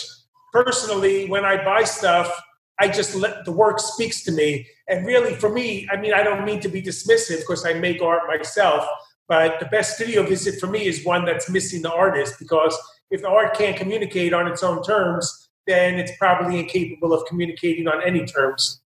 personally, 0.51 1.27
when 1.29 1.45
I 1.45 1.63
buy 1.63 1.83
stuff, 1.83 2.31
I 2.79 2.87
just 2.87 3.15
let 3.15 3.45
the 3.45 3.51
work 3.51 3.79
speaks 3.79 4.23
to 4.23 4.31
me. 4.31 4.67
And 4.87 5.05
really, 5.05 5.35
for 5.35 5.49
me, 5.49 5.87
I 5.91 5.97
mean, 5.97 6.13
I 6.13 6.23
don't 6.23 6.45
mean 6.45 6.59
to 6.61 6.69
be 6.69 6.81
dismissive 6.81 7.39
because 7.39 7.65
I 7.65 7.73
make 7.73 8.01
art 8.01 8.23
myself, 8.27 8.87
but 9.27 9.59
the 9.59 9.67
best 9.67 9.95
studio 9.95 10.23
visit 10.23 10.59
for 10.59 10.67
me 10.67 10.87
is 10.87 11.05
one 11.05 11.23
that's 11.25 11.49
missing 11.49 11.81
the 11.81 11.91
artist 11.91 12.35
because 12.39 12.77
if 13.11 13.21
the 13.21 13.29
art 13.29 13.55
can't 13.55 13.77
communicate 13.77 14.33
on 14.33 14.47
its 14.47 14.63
own 14.63 14.83
terms, 14.83 15.49
then 15.67 15.95
it's 15.95 16.11
probably 16.17 16.59
incapable 16.59 17.13
of 17.13 17.25
communicating 17.27 17.87
on 17.87 18.03
any 18.03 18.25
terms. 18.25 18.80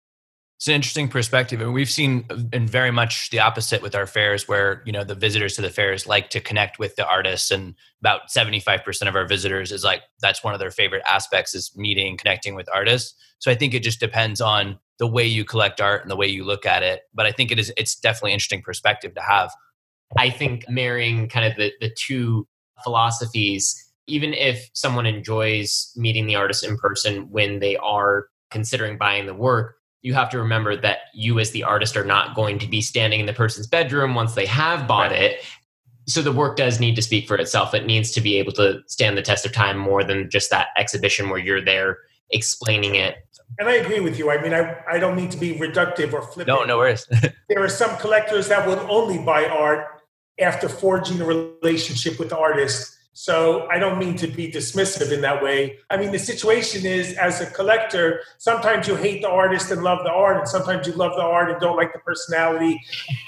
It's 0.64 0.68
an 0.70 0.76
interesting 0.76 1.08
perspective, 1.08 1.60
and 1.60 1.74
we've 1.74 1.90
seen 1.90 2.24
uh, 2.30 2.38
in 2.50 2.66
very 2.66 2.90
much 2.90 3.28
the 3.28 3.38
opposite 3.38 3.82
with 3.82 3.94
our 3.94 4.06
fairs, 4.06 4.48
where 4.48 4.82
you 4.86 4.92
know 4.92 5.04
the 5.04 5.14
visitors 5.14 5.56
to 5.56 5.60
the 5.60 5.68
fairs 5.68 6.06
like 6.06 6.30
to 6.30 6.40
connect 6.40 6.78
with 6.78 6.96
the 6.96 7.06
artists, 7.06 7.50
and 7.50 7.74
about 8.00 8.30
seventy 8.30 8.60
five 8.60 8.82
percent 8.82 9.10
of 9.10 9.14
our 9.14 9.28
visitors 9.28 9.72
is 9.72 9.84
like 9.84 10.00
that's 10.22 10.42
one 10.42 10.54
of 10.54 10.60
their 10.60 10.70
favorite 10.70 11.02
aspects 11.06 11.54
is 11.54 11.70
meeting, 11.76 12.16
connecting 12.16 12.54
with 12.54 12.66
artists. 12.74 13.14
So 13.40 13.50
I 13.50 13.54
think 13.56 13.74
it 13.74 13.82
just 13.82 14.00
depends 14.00 14.40
on 14.40 14.78
the 14.98 15.06
way 15.06 15.26
you 15.26 15.44
collect 15.44 15.82
art 15.82 16.00
and 16.00 16.10
the 16.10 16.16
way 16.16 16.28
you 16.28 16.44
look 16.44 16.64
at 16.64 16.82
it. 16.82 17.02
But 17.12 17.26
I 17.26 17.32
think 17.32 17.52
it 17.52 17.58
is 17.58 17.70
it's 17.76 17.94
definitely 17.94 18.32
interesting 18.32 18.62
perspective 18.62 19.14
to 19.16 19.20
have. 19.20 19.50
I 20.16 20.30
think 20.30 20.64
marrying 20.66 21.28
kind 21.28 21.44
of 21.44 21.58
the 21.58 21.74
the 21.82 21.94
two 21.94 22.48
philosophies, 22.82 23.76
even 24.06 24.32
if 24.32 24.70
someone 24.72 25.04
enjoys 25.04 25.92
meeting 25.94 26.26
the 26.26 26.36
artist 26.36 26.64
in 26.64 26.78
person 26.78 27.30
when 27.30 27.58
they 27.58 27.76
are 27.76 28.28
considering 28.50 28.96
buying 28.96 29.26
the 29.26 29.34
work 29.34 29.76
you 30.04 30.12
have 30.12 30.28
to 30.28 30.38
remember 30.38 30.76
that 30.76 30.98
you 31.14 31.40
as 31.40 31.50
the 31.52 31.64
artist 31.64 31.96
are 31.96 32.04
not 32.04 32.36
going 32.36 32.58
to 32.58 32.68
be 32.68 32.82
standing 32.82 33.20
in 33.20 33.26
the 33.26 33.32
person's 33.32 33.66
bedroom 33.66 34.14
once 34.14 34.34
they 34.34 34.44
have 34.44 34.86
bought 34.86 35.10
right. 35.10 35.22
it. 35.22 35.44
So 36.06 36.20
the 36.20 36.30
work 36.30 36.58
does 36.58 36.78
need 36.78 36.94
to 36.96 37.02
speak 37.02 37.26
for 37.26 37.36
itself. 37.36 37.72
It 37.72 37.86
needs 37.86 38.10
to 38.12 38.20
be 38.20 38.36
able 38.36 38.52
to 38.52 38.80
stand 38.86 39.16
the 39.16 39.22
test 39.22 39.46
of 39.46 39.52
time 39.52 39.78
more 39.78 40.04
than 40.04 40.28
just 40.28 40.50
that 40.50 40.68
exhibition 40.76 41.30
where 41.30 41.38
you're 41.38 41.64
there 41.64 41.98
explaining 42.30 42.96
it. 42.96 43.16
And 43.58 43.68
i 43.68 43.74
agree 43.76 44.00
with 44.00 44.18
you. 44.18 44.30
I 44.30 44.42
mean 44.42 44.52
i, 44.52 44.76
I 44.90 44.98
don't 44.98 45.16
need 45.16 45.30
to 45.30 45.38
be 45.38 45.54
reductive 45.54 46.12
or 46.12 46.20
flippant. 46.20 46.48
No 46.48 46.64
no 46.64 46.76
worries. 46.76 47.06
There 47.48 47.62
are 47.62 47.68
some 47.68 47.96
collectors 47.98 48.48
that 48.48 48.66
will 48.66 48.86
only 48.90 49.18
buy 49.24 49.46
art 49.46 50.02
after 50.38 50.68
forging 50.68 51.20
a 51.20 51.24
relationship 51.24 52.18
with 52.18 52.30
the 52.30 52.38
artist 52.38 52.94
so 53.16 53.68
I 53.70 53.78
don't 53.78 53.98
mean 54.00 54.16
to 54.16 54.26
be 54.26 54.50
dismissive 54.50 55.12
in 55.12 55.20
that 55.20 55.40
way. 55.40 55.78
I 55.88 55.96
mean, 55.96 56.10
the 56.10 56.18
situation 56.18 56.84
is 56.84 57.14
as 57.14 57.40
a 57.40 57.46
collector, 57.46 58.20
sometimes 58.38 58.88
you 58.88 58.96
hate 58.96 59.22
the 59.22 59.30
artist 59.30 59.70
and 59.70 59.84
love 59.84 60.00
the 60.02 60.10
art, 60.10 60.36
and 60.36 60.48
sometimes 60.48 60.88
you 60.88 60.94
love 60.94 61.12
the 61.14 61.22
art 61.22 61.48
and 61.48 61.60
don't 61.60 61.76
like 61.76 61.92
the 61.92 62.00
personality 62.00 62.80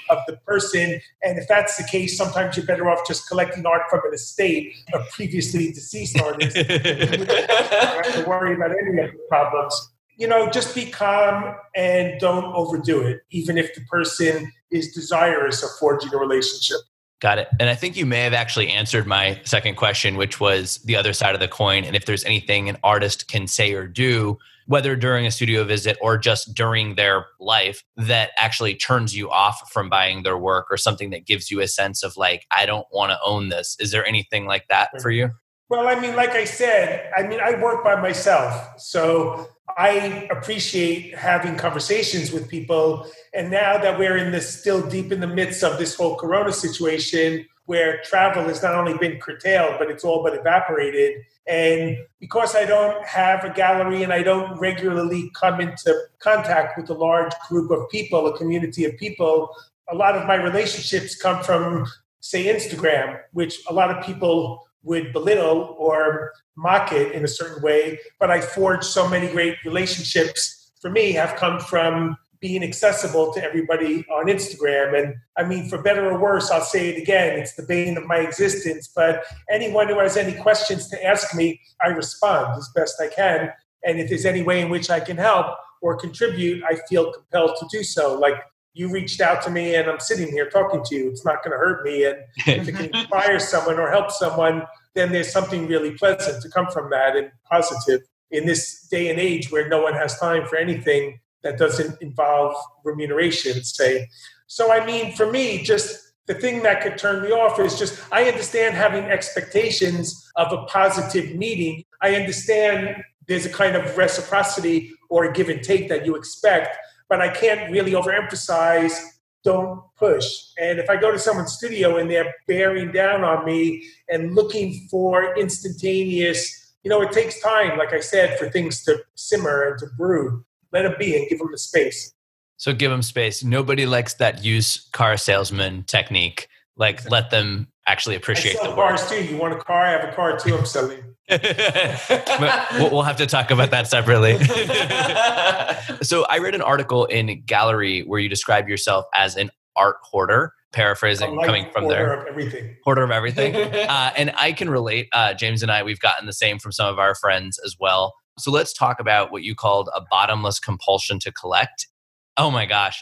of 0.09 0.19
the 0.27 0.35
person. 0.45 0.99
And 1.23 1.39
if 1.39 1.47
that's 1.47 1.77
the 1.77 1.85
case, 1.85 2.17
sometimes 2.17 2.57
you're 2.57 2.65
better 2.65 2.89
off 2.89 3.07
just 3.07 3.29
collecting 3.29 3.65
art 3.65 3.83
from 3.89 4.01
an 4.05 4.13
estate 4.13 4.73
of 4.93 5.07
previously 5.11 5.71
deceased 5.71 6.19
artists. 6.21 6.57
you 6.57 6.65
don't 6.65 7.29
have 7.29 8.13
to 8.13 8.25
worry 8.27 8.55
about 8.55 8.71
any 8.71 9.01
of 9.01 9.11
the 9.11 9.19
problems. 9.29 9.93
you 10.17 10.27
know, 10.27 10.49
just 10.49 10.75
be 10.75 10.85
calm 10.85 11.55
and 11.75 12.19
don't 12.19 12.53
overdo 12.55 13.01
it, 13.03 13.21
even 13.29 13.57
if 13.57 13.73
the 13.73 13.81
person 13.81 14.51
is 14.69 14.91
desirous 14.93 15.63
of 15.63 15.69
forging 15.79 16.13
a 16.13 16.17
relationship. 16.17 16.79
Got 17.19 17.39
it. 17.39 17.47
And 17.59 17.67
I 17.69 17.75
think 17.75 17.97
you 17.97 18.05
may 18.05 18.21
have 18.21 18.33
actually 18.33 18.69
answered 18.69 19.07
my 19.07 19.41
second 19.43 19.75
question, 19.75 20.17
which 20.17 20.39
was 20.39 20.77
the 20.85 20.95
other 20.95 21.13
side 21.13 21.33
of 21.33 21.39
the 21.39 21.47
coin. 21.47 21.83
And 21.83 21.95
if 21.95 22.05
there's 22.05 22.23
anything 22.25 22.69
an 22.69 22.77
artist 22.83 23.27
can 23.27 23.47
say 23.47 23.73
or 23.73 23.87
do, 23.87 24.37
whether 24.67 24.95
during 24.95 25.25
a 25.25 25.31
studio 25.31 25.63
visit 25.63 25.97
or 25.99 26.17
just 26.17 26.53
during 26.53 26.93
their 26.95 27.25
life, 27.39 27.83
that 27.95 28.31
actually 28.37 28.75
turns 28.75 29.15
you 29.15 29.31
off 29.31 29.71
from 29.71 29.89
buying 29.89 30.23
their 30.23 30.37
work 30.37 30.67
or 30.69 30.77
something 30.77 31.09
that 31.09 31.25
gives 31.25 31.49
you 31.49 31.59
a 31.61 31.67
sense 31.67 32.03
of 32.03 32.17
like, 32.17 32.45
I 32.51 32.67
don't 32.67 32.85
want 32.91 33.11
to 33.11 33.17
own 33.25 33.49
this. 33.49 33.77
Is 33.79 33.91
there 33.91 34.05
anything 34.05 34.45
like 34.45 34.67
that 34.69 34.89
for 35.01 35.09
you? 35.09 35.31
Well, 35.69 35.87
I 35.87 35.99
mean, 35.99 36.15
like 36.15 36.31
I 36.31 36.43
said, 36.43 37.11
I 37.17 37.23
mean, 37.23 37.39
I 37.39 37.59
work 37.61 37.83
by 37.83 37.99
myself. 37.99 38.79
So 38.79 39.47
I 39.77 40.27
appreciate 40.31 41.15
having 41.15 41.55
conversations 41.55 42.31
with 42.31 42.49
people. 42.49 43.07
And 43.35 43.51
now 43.51 43.77
that 43.77 43.99
we're 43.99 44.17
in 44.17 44.31
this 44.31 44.59
still 44.59 44.81
deep 44.87 45.11
in 45.11 45.19
the 45.19 45.27
midst 45.27 45.63
of 45.63 45.77
this 45.77 45.95
whole 45.95 46.15
corona 46.15 46.51
situation 46.51 47.45
where 47.67 48.01
travel 48.01 48.45
has 48.45 48.63
not 48.63 48.73
only 48.73 48.97
been 48.97 49.19
curtailed, 49.19 49.75
but 49.77 49.91
it's 49.91 50.03
all 50.03 50.23
but 50.23 50.33
evaporated. 50.33 51.21
And 51.47 51.97
because 52.19 52.55
I 52.55 52.65
don't 52.65 53.05
have 53.05 53.43
a 53.43 53.53
gallery 53.53 54.03
and 54.03 54.11
I 54.11 54.23
don't 54.23 54.57
regularly 54.57 55.29
come 55.35 55.61
into 55.61 55.95
contact 56.19 56.77
with 56.77 56.89
a 56.89 56.93
large 56.93 57.33
group 57.47 57.69
of 57.69 57.87
people, 57.89 58.25
a 58.25 58.37
community 58.37 58.85
of 58.85 58.97
people, 58.97 59.53
a 59.89 59.95
lot 59.95 60.15
of 60.15 60.25
my 60.25 60.35
relationships 60.35 61.21
come 61.21 61.43
from, 61.43 61.85
say, 62.19 62.45
Instagram, 62.45 63.19
which 63.33 63.59
a 63.69 63.73
lot 63.73 63.91
of 63.91 64.03
people 64.03 64.66
would 64.83 65.13
belittle 65.13 65.75
or 65.77 66.33
mock 66.55 66.91
it 66.91 67.11
in 67.11 67.23
a 67.23 67.27
certain 67.27 67.61
way. 67.61 67.99
But 68.19 68.31
I 68.31 68.41
forged 68.41 68.85
so 68.85 69.07
many 69.07 69.27
great 69.27 69.57
relationships 69.65 70.71
for 70.81 70.89
me 70.89 71.11
have 71.13 71.35
come 71.35 71.59
from 71.59 72.17
being 72.39 72.63
accessible 72.63 73.33
to 73.33 73.43
everybody 73.43 74.05
on 74.11 74.27
Instagram. 74.27 75.01
And 75.01 75.15
I 75.37 75.43
mean, 75.43 75.69
for 75.69 75.81
better 75.81 76.09
or 76.09 76.19
worse, 76.19 76.51
I'll 76.51 76.61
say 76.61 76.89
it 76.89 77.01
again, 77.01 77.39
it's 77.39 77.55
the 77.55 77.63
bane 77.63 77.97
of 77.97 78.05
my 78.05 78.17
existence. 78.17 78.89
But 78.95 79.23
anyone 79.49 79.87
who 79.87 79.99
has 79.99 80.17
any 80.17 80.33
questions 80.39 80.87
to 80.89 81.05
ask 81.05 81.35
me, 81.35 81.59
I 81.83 81.89
respond 81.89 82.57
as 82.57 82.69
best 82.75 83.01
I 83.01 83.07
can. 83.07 83.51
And 83.83 83.99
if 83.99 84.09
there's 84.09 84.25
any 84.25 84.43
way 84.43 84.61
in 84.61 84.69
which 84.69 84.89
I 84.89 84.99
can 84.99 85.17
help 85.17 85.57
or 85.81 85.97
contribute, 85.97 86.63
I 86.63 86.77
feel 86.87 87.11
compelled 87.11 87.55
to 87.59 87.67
do 87.71 87.83
so. 87.83 88.17
Like 88.19 88.35
you 88.77 88.89
reached 88.89 89.21
out 89.21 89.41
to 89.41 89.49
me 89.49 89.75
and 89.75 89.89
I'm 89.89 89.99
sitting 89.99 90.27
here 90.27 90.49
talking 90.49 90.83
to 90.83 90.95
you. 90.95 91.09
It's 91.09 91.25
not 91.25 91.43
going 91.43 91.51
to 91.51 91.57
hurt 91.57 91.83
me. 91.83 92.05
And 92.05 92.17
if 92.45 92.67
it 92.67 92.75
can 92.75 92.85
inspire 92.93 93.39
someone 93.39 93.79
or 93.79 93.89
help 93.89 94.11
someone, 94.11 94.63
then 94.93 95.11
there's 95.11 95.31
something 95.31 95.67
really 95.67 95.91
pleasant 95.91 96.43
to 96.43 96.49
come 96.49 96.67
from 96.67 96.91
that 96.91 97.15
and 97.15 97.31
positive 97.49 98.01
in 98.29 98.45
this 98.45 98.87
day 98.91 99.09
and 99.09 99.19
age 99.19 99.51
where 99.51 99.67
no 99.67 99.81
one 99.81 99.93
has 99.93 100.19
time 100.19 100.45
for 100.45 100.57
anything 100.57 101.19
that 101.41 101.57
doesn't 101.57 101.99
involve 102.01 102.55
remuneration, 102.83 103.63
say. 103.63 104.07
So, 104.45 104.71
I 104.71 104.85
mean, 104.85 105.15
for 105.15 105.31
me, 105.31 105.63
just 105.63 106.13
the 106.27 106.35
thing 106.35 106.61
that 106.63 106.81
could 106.81 106.97
turn 106.97 107.23
me 107.23 107.31
off 107.31 107.59
is 107.59 107.79
just 107.79 107.99
I 108.11 108.25
understand 108.25 108.75
having 108.75 109.05
expectations 109.05 110.29
of 110.35 110.51
a 110.51 110.65
positive 110.65 111.35
meeting. 111.35 111.83
I 112.01 112.15
understand 112.15 113.03
there's 113.27 113.45
a 113.45 113.49
kind 113.49 113.75
of 113.75 113.97
reciprocity 113.97 114.91
or 115.09 115.25
a 115.25 115.33
give 115.33 115.49
and 115.49 115.63
take 115.63 115.89
that 115.89 116.05
you 116.05 116.15
expect 116.15 116.77
but 117.09 117.21
I 117.21 117.29
can't 117.29 117.71
really 117.71 117.91
overemphasize 117.91 118.99
don't 119.47 119.81
push. 119.95 120.25
And 120.59 120.77
if 120.77 120.89
I 120.89 120.97
go 120.97 121.09
to 121.09 121.17
someone's 121.17 121.53
studio 121.53 121.97
and 121.97 122.11
they're 122.11 122.33
bearing 122.47 122.91
down 122.91 123.23
on 123.23 123.45
me 123.45 123.85
and 124.09 124.35
looking 124.35 124.87
for 124.91 125.37
instantaneous, 125.37 126.75
you 126.83 126.89
know, 126.89 127.01
it 127.01 127.13
takes 127.13 127.41
time, 127.41 127.77
like 127.77 127.93
I 127.93 128.01
said, 128.01 128.37
for 128.37 128.49
things 128.49 128.83
to 128.83 128.99
simmer 129.15 129.69
and 129.69 129.79
to 129.79 129.87
brew. 129.97 130.43
Let 130.73 130.83
it 130.83 130.99
be 130.99 131.15
and 131.15 131.29
give 131.29 131.39
them 131.39 131.47
the 131.51 131.57
space. 131.57 132.13
So 132.57 132.73
give 132.73 132.91
them 132.91 133.01
space. 133.01 133.41
Nobody 133.41 133.85
likes 133.85 134.15
that 134.15 134.43
used 134.43 134.91
car 134.91 135.15
salesman 135.15 135.83
technique. 135.83 136.49
Like 136.75 137.09
let 137.09 137.29
them 137.29 137.67
actually 137.87 138.15
appreciate 138.15 138.57
I 138.57 138.63
sell 138.63 138.69
the 138.71 138.75
cars 138.75 139.09
too. 139.09 139.23
You 139.23 139.37
want 139.37 139.53
a 139.53 139.57
car? 139.57 139.85
I 139.85 139.91
have 139.91 140.09
a 140.09 140.13
car 140.13 140.37
too. 140.37 140.55
I'm 140.55 140.65
selling. 140.65 141.03
we'll 142.79 142.91
we'll 142.91 143.01
have 143.01 143.17
to 143.17 143.25
talk 143.25 143.51
about 143.51 143.71
that 143.71 143.87
separately. 143.87 144.37
so 146.01 146.25
I 146.25 146.37
read 146.37 146.55
an 146.55 146.61
article 146.61 147.05
in 147.05 147.41
Gallery 147.45 148.01
where 148.01 148.19
you 148.19 148.29
describe 148.29 148.69
yourself 148.69 149.05
as 149.13 149.35
an 149.35 149.49
art 149.75 149.97
hoarder, 150.03 150.53
paraphrasing 150.71 151.37
coming 151.43 151.69
from 151.71 151.85
order 151.85 151.95
there. 151.95 152.13
Of 152.13 152.27
everything. 152.27 152.75
Hoarder 152.83 153.03
of 153.03 153.11
everything. 153.11 153.55
Uh, 153.87 154.11
and 154.17 154.33
I 154.37 154.51
can 154.51 154.69
relate. 154.69 155.07
Uh, 155.13 155.33
James 155.33 155.63
and 155.63 155.71
I, 155.71 155.81
we've 155.83 155.99
gotten 155.99 156.25
the 156.25 156.33
same 156.33 156.59
from 156.59 156.71
some 156.71 156.87
of 156.87 156.99
our 156.99 157.15
friends 157.15 157.59
as 157.65 157.75
well. 157.79 158.13
So 158.37 158.51
let's 158.51 158.73
talk 158.73 158.99
about 158.99 159.31
what 159.31 159.43
you 159.43 159.55
called 159.55 159.89
a 159.95 160.01
bottomless 160.11 160.59
compulsion 160.59 161.19
to 161.19 161.31
collect. 161.31 161.87
Oh 162.35 162.51
my 162.51 162.65
gosh. 162.65 163.01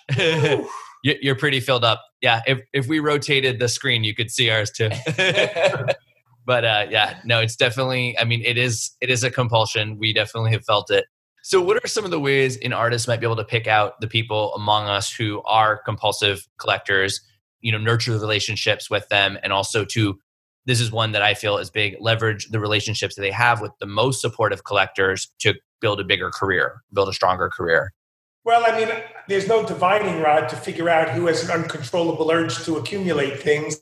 You're 1.03 1.35
pretty 1.35 1.59
filled 1.59 1.83
up. 1.83 2.03
Yeah. 2.25 2.41
If, 2.47 2.61
if 2.73 2.87
we 2.87 2.99
rotated 2.99 3.59
the 3.59 3.69
screen, 3.69 4.03
you 4.03 4.15
could 4.15 4.31
see 4.31 4.49
ours 4.49 4.71
too. 4.71 4.89
but 6.47 6.65
uh, 6.65 6.87
yeah, 6.89 7.19
no, 7.23 7.39
it's 7.39 7.55
definitely. 7.55 8.17
I 8.17 8.23
mean, 8.23 8.41
it 8.43 8.57
is 8.57 8.89
it 8.99 9.11
is 9.11 9.23
a 9.23 9.29
compulsion. 9.29 9.99
We 9.99 10.11
definitely 10.11 10.51
have 10.53 10.65
felt 10.65 10.89
it. 10.89 11.05
So, 11.43 11.61
what 11.61 11.77
are 11.77 11.87
some 11.87 12.03
of 12.03 12.09
the 12.09 12.19
ways 12.19 12.57
an 12.63 12.73
artist 12.73 13.07
might 13.07 13.19
be 13.19 13.27
able 13.27 13.35
to 13.35 13.43
pick 13.43 13.67
out 13.67 14.01
the 14.01 14.07
people 14.07 14.55
among 14.55 14.87
us 14.87 15.13
who 15.13 15.43
are 15.43 15.77
compulsive 15.77 16.47
collectors? 16.59 17.21
You 17.61 17.71
know, 17.71 17.77
nurture 17.77 18.11
the 18.11 18.19
relationships 18.19 18.89
with 18.89 19.07
them, 19.09 19.37
and 19.43 19.53
also 19.53 19.85
to 19.85 20.17
this 20.65 20.81
is 20.81 20.91
one 20.91 21.11
that 21.11 21.21
I 21.21 21.35
feel 21.35 21.59
is 21.59 21.69
big. 21.69 21.95
Leverage 21.99 22.49
the 22.49 22.59
relationships 22.59 23.13
that 23.13 23.21
they 23.21 23.29
have 23.29 23.61
with 23.61 23.73
the 23.79 23.85
most 23.85 24.19
supportive 24.19 24.63
collectors 24.63 25.31
to 25.41 25.53
build 25.79 25.99
a 25.99 26.03
bigger 26.03 26.31
career, 26.31 26.81
build 26.91 27.07
a 27.07 27.13
stronger 27.13 27.49
career. 27.49 27.93
Well, 28.45 28.63
I 28.65 28.79
mean, 28.79 28.89
there's 29.27 29.47
no 29.47 29.65
divining 29.65 30.21
rod 30.21 30.49
to 30.49 30.55
figure 30.55 30.89
out 30.89 31.09
who 31.09 31.27
has 31.27 31.43
an 31.43 31.51
uncontrollable 31.51 32.29
urge 32.31 32.63
to 32.65 32.77
accumulate 32.77 33.41
things 33.41 33.79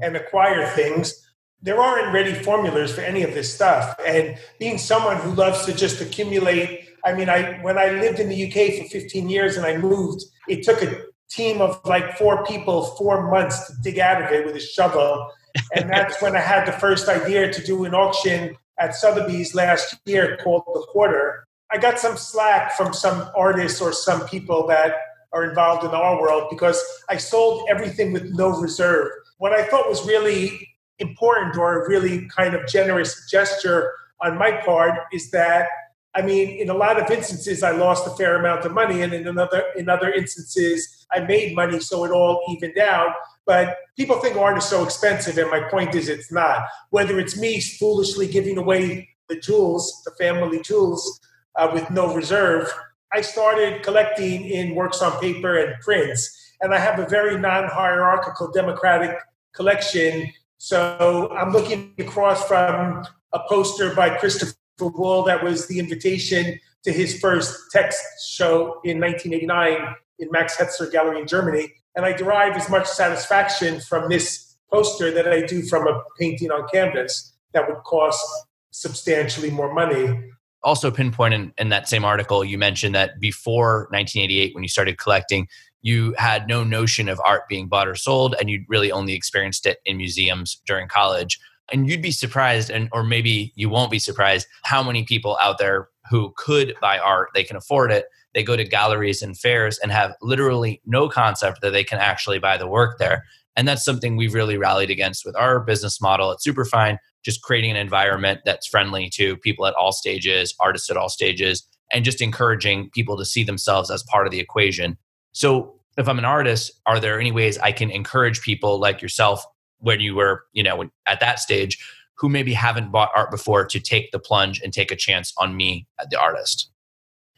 and 0.00 0.16
acquire 0.16 0.66
things. 0.68 1.28
There 1.62 1.80
aren't 1.80 2.12
ready 2.12 2.34
formulas 2.34 2.94
for 2.94 3.00
any 3.00 3.22
of 3.22 3.34
this 3.34 3.52
stuff. 3.52 3.98
And 4.06 4.38
being 4.58 4.78
someone 4.78 5.16
who 5.16 5.32
loves 5.32 5.64
to 5.66 5.74
just 5.74 6.00
accumulate, 6.00 6.88
I 7.04 7.14
mean, 7.14 7.28
I 7.28 7.58
when 7.62 7.78
I 7.78 7.90
lived 7.90 8.20
in 8.20 8.28
the 8.28 8.46
UK 8.46 8.82
for 8.82 8.88
15 8.88 9.28
years 9.28 9.56
and 9.56 9.66
I 9.66 9.76
moved, 9.76 10.24
it 10.48 10.64
took 10.64 10.82
a 10.82 11.02
team 11.30 11.60
of 11.60 11.80
like 11.84 12.16
four 12.16 12.44
people 12.44 12.84
four 12.96 13.30
months 13.30 13.66
to 13.66 13.72
dig 13.82 13.98
out 13.98 14.22
of 14.22 14.30
it 14.30 14.46
with 14.46 14.56
a 14.56 14.60
shovel. 14.60 15.30
And 15.74 15.90
that's 15.90 16.20
when 16.20 16.36
I 16.36 16.40
had 16.40 16.66
the 16.66 16.72
first 16.72 17.08
idea 17.08 17.52
to 17.52 17.62
do 17.62 17.84
an 17.84 17.94
auction 17.94 18.56
at 18.78 18.94
Sotheby's 18.94 19.54
last 19.54 19.96
year 20.04 20.36
called 20.42 20.64
The 20.66 20.86
Quarter. 20.92 21.45
I 21.70 21.78
got 21.78 21.98
some 21.98 22.16
slack 22.16 22.72
from 22.76 22.92
some 22.92 23.28
artists 23.36 23.80
or 23.80 23.92
some 23.92 24.26
people 24.28 24.66
that 24.68 24.94
are 25.32 25.44
involved 25.44 25.84
in 25.84 25.90
our 25.90 26.20
world 26.20 26.48
because 26.50 26.82
I 27.08 27.16
sold 27.16 27.66
everything 27.68 28.12
with 28.12 28.32
no 28.34 28.50
reserve. 28.60 29.10
What 29.38 29.52
I 29.52 29.64
thought 29.64 29.88
was 29.88 30.06
really 30.06 30.68
important 30.98 31.56
or 31.56 31.84
a 31.84 31.88
really 31.88 32.28
kind 32.28 32.54
of 32.54 32.66
generous 32.66 33.28
gesture 33.30 33.92
on 34.22 34.38
my 34.38 34.52
part 34.64 34.98
is 35.12 35.30
that 35.32 35.68
I 36.16 36.22
mean, 36.22 36.48
in 36.58 36.70
a 36.70 36.74
lot 36.74 36.98
of 36.98 37.10
instances, 37.10 37.62
I 37.62 37.72
lost 37.72 38.06
a 38.06 38.10
fair 38.16 38.36
amount 38.36 38.64
of 38.64 38.72
money, 38.72 39.02
and 39.02 39.12
in 39.12 39.28
another, 39.28 39.62
in 39.76 39.90
other 39.90 40.10
instances, 40.10 41.06
I 41.12 41.20
made 41.20 41.54
money, 41.54 41.78
so 41.78 42.06
it 42.06 42.10
all 42.10 42.42
evened 42.48 42.78
out. 42.78 43.12
But 43.44 43.76
people 43.98 44.18
think 44.18 44.34
art 44.34 44.56
is 44.56 44.64
so 44.64 44.82
expensive, 44.82 45.36
and 45.36 45.50
my 45.50 45.60
point 45.68 45.94
is, 45.94 46.08
it's 46.08 46.32
not. 46.32 46.64
Whether 46.88 47.20
it's 47.20 47.38
me 47.38 47.60
foolishly 47.60 48.28
giving 48.28 48.56
away 48.56 49.10
the 49.28 49.38
jewels, 49.38 50.02
the 50.06 50.12
family 50.12 50.62
jewels, 50.62 51.20
uh, 51.58 51.70
with 51.72 51.90
no 51.90 52.14
reserve, 52.14 52.72
I 53.12 53.20
started 53.20 53.82
collecting 53.82 54.46
in 54.46 54.74
works 54.74 55.00
on 55.02 55.18
paper 55.20 55.56
and 55.58 55.74
prints, 55.80 56.54
and 56.60 56.74
I 56.74 56.78
have 56.78 56.98
a 56.98 57.06
very 57.06 57.38
non-hierarchical, 57.38 58.52
democratic 58.52 59.16
collection. 59.54 60.32
So 60.58 61.30
I'm 61.36 61.52
looking 61.52 61.94
across 61.98 62.46
from 62.46 63.06
a 63.32 63.40
poster 63.48 63.94
by 63.94 64.10
Christopher 64.18 64.54
Wool 64.80 65.22
that 65.24 65.42
was 65.42 65.66
the 65.66 65.78
invitation 65.78 66.58
to 66.84 66.92
his 66.92 67.18
first 67.18 67.58
text 67.72 68.02
show 68.28 68.80
in 68.84 69.00
1989 69.00 69.94
in 70.18 70.28
Max 70.30 70.56
Hetzler 70.56 70.90
Gallery 70.90 71.20
in 71.20 71.26
Germany. 71.26 71.72
And 71.94 72.04
I 72.04 72.12
derive 72.12 72.56
as 72.56 72.68
much 72.68 72.86
satisfaction 72.86 73.80
from 73.80 74.08
this 74.08 74.56
poster 74.70 75.10
that 75.10 75.28
I 75.28 75.46
do 75.46 75.62
from 75.62 75.88
a 75.88 76.02
painting 76.18 76.50
on 76.50 76.68
canvas 76.68 77.34
that 77.52 77.68
would 77.68 77.82
cost 77.84 78.24
substantially 78.70 79.50
more 79.50 79.72
money. 79.72 80.30
Also, 80.66 80.90
pinpoint 80.90 81.32
in, 81.32 81.52
in 81.58 81.68
that 81.68 81.88
same 81.88 82.04
article, 82.04 82.44
you 82.44 82.58
mentioned 82.58 82.92
that 82.92 83.20
before 83.20 83.86
1988, 83.92 84.52
when 84.52 84.64
you 84.64 84.68
started 84.68 84.98
collecting, 84.98 85.46
you 85.82 86.12
had 86.18 86.48
no 86.48 86.64
notion 86.64 87.08
of 87.08 87.20
art 87.24 87.42
being 87.48 87.68
bought 87.68 87.86
or 87.86 87.94
sold, 87.94 88.34
and 88.40 88.50
you 88.50 88.64
really 88.68 88.90
only 88.90 89.14
experienced 89.14 89.64
it 89.64 89.78
in 89.84 89.96
museums 89.96 90.60
during 90.66 90.88
college. 90.88 91.38
And 91.72 91.88
you'd 91.88 92.02
be 92.02 92.10
surprised, 92.10 92.68
and 92.68 92.88
or 92.90 93.04
maybe 93.04 93.52
you 93.54 93.68
won't 93.68 93.92
be 93.92 94.00
surprised, 94.00 94.48
how 94.64 94.82
many 94.82 95.04
people 95.04 95.38
out 95.40 95.58
there 95.58 95.88
who 96.10 96.34
could 96.36 96.74
buy 96.80 96.98
art, 96.98 97.28
they 97.32 97.44
can 97.44 97.56
afford 97.56 97.92
it, 97.92 98.06
they 98.34 98.42
go 98.42 98.56
to 98.56 98.64
galleries 98.64 99.22
and 99.22 99.38
fairs 99.38 99.78
and 99.78 99.92
have 99.92 100.16
literally 100.20 100.82
no 100.84 101.08
concept 101.08 101.60
that 101.62 101.70
they 101.70 101.84
can 101.84 102.00
actually 102.00 102.40
buy 102.40 102.56
the 102.56 102.66
work 102.66 102.98
there. 102.98 103.22
And 103.54 103.68
that's 103.68 103.84
something 103.84 104.16
we've 104.16 104.34
really 104.34 104.58
rallied 104.58 104.90
against 104.90 105.24
with 105.24 105.36
our 105.36 105.60
business 105.60 106.00
model 106.00 106.32
at 106.32 106.42
Superfine, 106.42 106.98
just 107.26 107.42
creating 107.42 107.72
an 107.72 107.76
environment 107.76 108.40
that's 108.44 108.68
friendly 108.68 109.10
to 109.10 109.36
people 109.38 109.66
at 109.66 109.74
all 109.74 109.90
stages, 109.90 110.54
artists 110.60 110.88
at 110.88 110.96
all 110.96 111.08
stages, 111.08 111.68
and 111.92 112.04
just 112.04 112.22
encouraging 112.22 112.88
people 112.90 113.18
to 113.18 113.24
see 113.24 113.42
themselves 113.42 113.90
as 113.90 114.04
part 114.04 114.26
of 114.26 114.30
the 114.30 114.38
equation. 114.38 114.96
So, 115.32 115.74
if 115.98 116.08
I'm 116.08 116.18
an 116.18 116.24
artist, 116.24 116.70
are 116.84 117.00
there 117.00 117.18
any 117.18 117.32
ways 117.32 117.58
I 117.58 117.72
can 117.72 117.90
encourage 117.90 118.42
people 118.42 118.78
like 118.78 119.02
yourself 119.02 119.44
when 119.78 119.98
you 119.98 120.14
were, 120.14 120.44
you 120.52 120.62
know, 120.62 120.88
at 121.06 121.20
that 121.20 121.38
stage 121.40 121.78
who 122.18 122.28
maybe 122.28 122.52
haven't 122.52 122.92
bought 122.92 123.10
art 123.16 123.30
before 123.30 123.64
to 123.66 123.80
take 123.80 124.12
the 124.12 124.18
plunge 124.18 124.60
and 124.60 124.72
take 124.72 124.92
a 124.92 124.96
chance 124.96 125.32
on 125.38 125.56
me, 125.56 125.88
uh, 125.98 126.04
the 126.10 126.20
artist? 126.20 126.70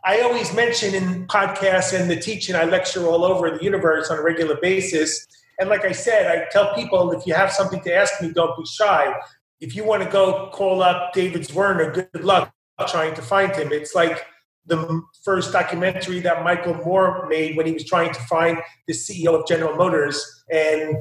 I 0.04 0.21
always 0.21 0.52
mention 0.54 0.95
in 0.95 1.26
podcasts 1.28 1.99
and 1.99 2.11
the 2.11 2.16
teaching, 2.16 2.57
I 2.57 2.64
lecture 2.64 3.07
all 3.07 3.25
over 3.25 3.50
the 3.50 3.62
universe 3.64 4.11
on 4.11 4.18
a 4.18 4.23
regular 4.23 4.57
basis. 4.61 5.25
And 5.59 5.68
like 5.68 5.85
I 5.85 5.92
said, 5.92 6.26
I 6.26 6.47
tell 6.50 6.75
people 6.75 7.12
if 7.12 7.26
you 7.26 7.35
have 7.35 7.52
something 7.52 7.80
to 7.83 7.95
ask 7.95 8.21
me, 8.21 8.33
don't 8.33 8.57
be 8.57 8.64
shy. 8.66 9.14
If 9.61 9.75
you 9.75 9.85
want 9.85 10.03
to 10.03 10.09
go 10.09 10.50
call 10.53 10.83
up 10.83 11.12
David 11.12 11.43
Zwirner, 11.43 11.93
good 11.93 12.25
luck 12.25 12.53
trying 12.87 13.15
to 13.15 13.23
find 13.23 13.55
him. 13.55 13.73
It's 13.73 13.95
like 13.95 14.25
the 14.67 15.03
first 15.25 15.53
documentary 15.53 16.21
that 16.21 16.45
Michael 16.45 16.75
Moore 16.75 17.27
made 17.29 17.57
when 17.57 17.67
he 17.67 17.73
was 17.73 17.85
trying 17.85 18.12
to 18.12 18.21
find 18.21 18.59
the 18.87 18.93
CEO 18.93 19.41
of 19.41 19.47
General 19.49 19.75
Motors. 19.75 20.25
And 20.50 20.97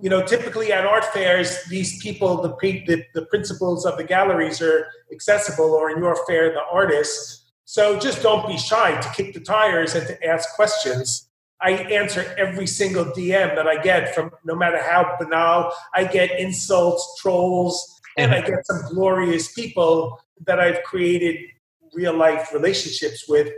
you 0.00 0.10
know, 0.10 0.22
typically 0.22 0.72
at 0.72 0.84
art 0.84 1.06
fairs, 1.06 1.64
these 1.64 2.00
people, 2.02 2.42
the, 2.42 2.54
the, 2.86 3.02
the 3.14 3.26
principals 3.26 3.86
of 3.86 3.96
the 3.96 4.04
galleries 4.04 4.60
are 4.60 4.86
accessible, 5.10 5.70
or 5.70 5.90
in 5.90 5.98
your 5.98 6.16
fair, 6.26 6.52
the 6.52 6.60
artists. 6.70 7.50
So 7.64 7.98
just 7.98 8.22
don't 8.22 8.46
be 8.46 8.58
shy 8.58 9.00
to 9.00 9.08
kick 9.10 9.32
the 9.32 9.40
tires 9.40 9.94
and 9.94 10.06
to 10.06 10.24
ask 10.24 10.54
questions. 10.54 11.28
I 11.62 11.70
answer 11.70 12.34
every 12.36 12.66
single 12.66 13.06
DM 13.06 13.56
that 13.56 13.66
I 13.66 13.80
get 13.80 14.14
from 14.14 14.30
no 14.44 14.54
matter 14.54 14.80
how 14.82 15.16
banal. 15.18 15.72
I 15.94 16.04
get 16.04 16.38
insults, 16.38 17.18
trolls, 17.20 17.95
and 18.16 18.32
I 18.32 18.40
get 18.46 18.66
some 18.66 18.82
glorious 18.94 19.52
people 19.52 20.20
that 20.46 20.60
I've 20.60 20.82
created 20.82 21.36
real 21.94 22.16
life 22.16 22.52
relationships 22.52 23.24
with. 23.28 23.52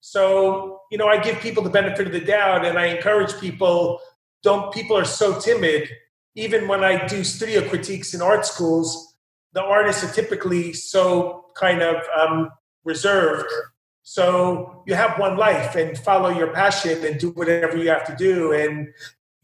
So, 0.00 0.80
you 0.90 0.98
know, 0.98 1.06
I 1.06 1.18
give 1.18 1.40
people 1.40 1.62
the 1.62 1.70
benefit 1.70 2.06
of 2.06 2.12
the 2.12 2.20
doubt 2.20 2.64
and 2.64 2.78
I 2.78 2.86
encourage 2.86 3.38
people 3.40 4.00
don't 4.42 4.72
people 4.72 4.96
are 4.96 5.06
so 5.06 5.40
timid. 5.40 5.88
Even 6.36 6.66
when 6.66 6.82
i 6.82 7.06
do 7.06 7.22
studio 7.22 7.66
critiques 7.68 8.12
in 8.12 8.20
art 8.20 8.44
schools 8.44 9.14
the 9.54 9.62
artists 9.62 10.02
are 10.02 10.12
typically 10.12 10.72
so 10.72 11.44
kind 11.56 11.80
of 11.80 11.96
um, 12.20 12.50
reserved. 12.82 13.48
So 14.02 14.82
you 14.86 14.94
have 14.94 15.18
one 15.18 15.36
life 15.36 15.76
and 15.76 15.96
follow 15.96 16.28
your 16.28 16.48
passion 16.48 17.04
and 17.04 17.18
do 17.18 17.30
whatever 17.30 17.76
you 17.76 17.88
have 17.88 18.04
to 18.06 18.16
do. 18.16 18.52
And 18.52 18.88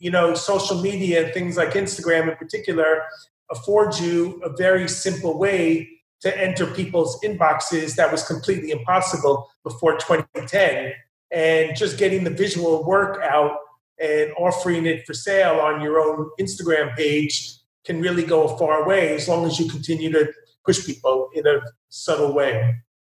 you 0.00 0.10
know 0.10 0.34
social 0.34 0.80
media 0.80 1.24
and 1.24 1.34
things 1.34 1.56
like 1.56 1.70
instagram 1.74 2.28
in 2.28 2.36
particular 2.36 3.02
afford 3.50 3.99
you 3.99 4.40
a 4.45 4.50
very 4.57 4.88
simple 4.88 5.38
way 5.38 5.88
to 6.23 6.40
enter 6.40 6.66
people's 6.66 7.19
inboxes 7.25 7.95
that 7.97 8.12
was 8.12 8.23
completely 8.23 8.71
impossible 8.71 9.49
before 9.64 9.97
2010 9.97 10.92
and 11.33 11.76
just 11.76 11.99
getting 11.99 12.25
the 12.25 12.30
visual 12.30 12.85
work 12.85 13.23
out 13.23 13.57
and 14.00 14.33
offering 14.38 14.87
it 14.87 15.07
for 15.07 15.14
sale 15.14 15.61
on 15.61 15.80
your 15.80 15.99
own 15.99 16.30
Instagram 16.40 16.95
page 16.97 17.52
can 17.85 18.00
really 18.00 18.25
go 18.25 18.45
a 18.45 18.59
far 18.59 18.87
way 18.87 19.14
as 19.14 19.28
long 19.28 19.47
as 19.47 19.59
you 19.59 19.69
continue 19.69 20.11
to 20.11 20.30
push 20.64 20.85
people 20.85 21.28
in 21.35 21.47
a 21.47 21.61
subtle 21.88 22.35
way. 22.35 22.75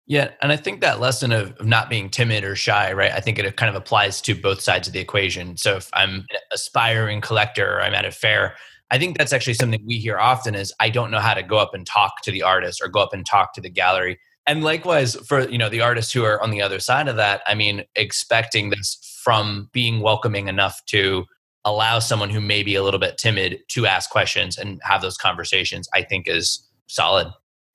Yeah, 0.07 0.31
and 0.43 0.51
I 0.51 0.57
think 0.57 0.81
that 0.81 0.99
lesson 0.99 1.31
of, 1.31 1.65
not 1.65 1.89
being 1.89 2.11
timid 2.11 2.43
or 2.43 2.57
shy, 2.57 2.93
right? 2.93 3.13
I 3.13 3.21
think 3.21 3.39
it 3.39 3.57
kind 3.57 3.71
of 3.71 3.81
applies 3.81 4.21
to 4.23 4.35
both 4.35 4.61
sides 4.61 4.89
of 4.89 4.93
the 4.93 4.99
equation. 4.99 5.57
So 5.57 5.77
if 5.77 5.89
I'm 5.93 6.27
an 6.31 6.41
aspiring 6.53 7.21
collector 7.21 7.77
or 7.77 7.81
I'm 7.81 7.95
at 7.95 8.05
a 8.05 8.11
fair, 8.11 8.57
I 8.91 8.99
think 8.99 9.19
that's 9.19 9.33
actually 9.33 9.55
something 9.55 9.83
we 9.87 9.99
hear 9.99 10.19
often 10.19 10.55
is 10.55 10.73
I 10.81 10.91
don't 10.91 11.11
know 11.11 11.21
how 11.21 11.35
to 11.35 11.43
go 11.43 11.59
up 11.59 11.75
and 11.75 11.87
talk 11.87 12.23
to 12.23 12.33
the 12.33 12.43
artist 12.43 12.81
or 12.83 12.89
go 12.89 13.01
up 13.01 13.13
and 13.13 13.25
talk 13.25 13.55
to 13.55 13.61
the 13.61 13.71
gallery. 13.71 14.19
And 14.47 14.65
likewise 14.65 15.15
for 15.15 15.49
you 15.49 15.59
know 15.59 15.69
the 15.69 15.81
artists 15.81 16.13
who 16.13 16.25
are 16.25 16.43
on 16.43 16.51
the 16.51 16.63
other 16.63 16.81
side 16.81 17.09
of 17.09 17.17
that, 17.17 17.43
I 17.47 17.55
mean, 17.55 17.85
expecting 17.95 18.71
this 18.71 18.99
from 19.23 19.69
being 19.73 20.01
welcoming 20.01 20.49
enough 20.49 20.85
to 20.87 21.27
allow 21.65 21.99
someone 21.99 22.31
who 22.31 22.41
may 22.41 22.63
be 22.63 22.75
a 22.75 22.83
little 22.83 22.99
bit 22.99 23.19
timid 23.19 23.59
to 23.69 23.87
ask 23.87 24.11
questions 24.11 24.57
and 24.57 24.81
have 24.83 25.03
those 25.03 25.19
conversations, 25.19 25.89
I 25.95 26.03
think 26.03 26.27
is 26.27 26.67
solid. 26.89 27.29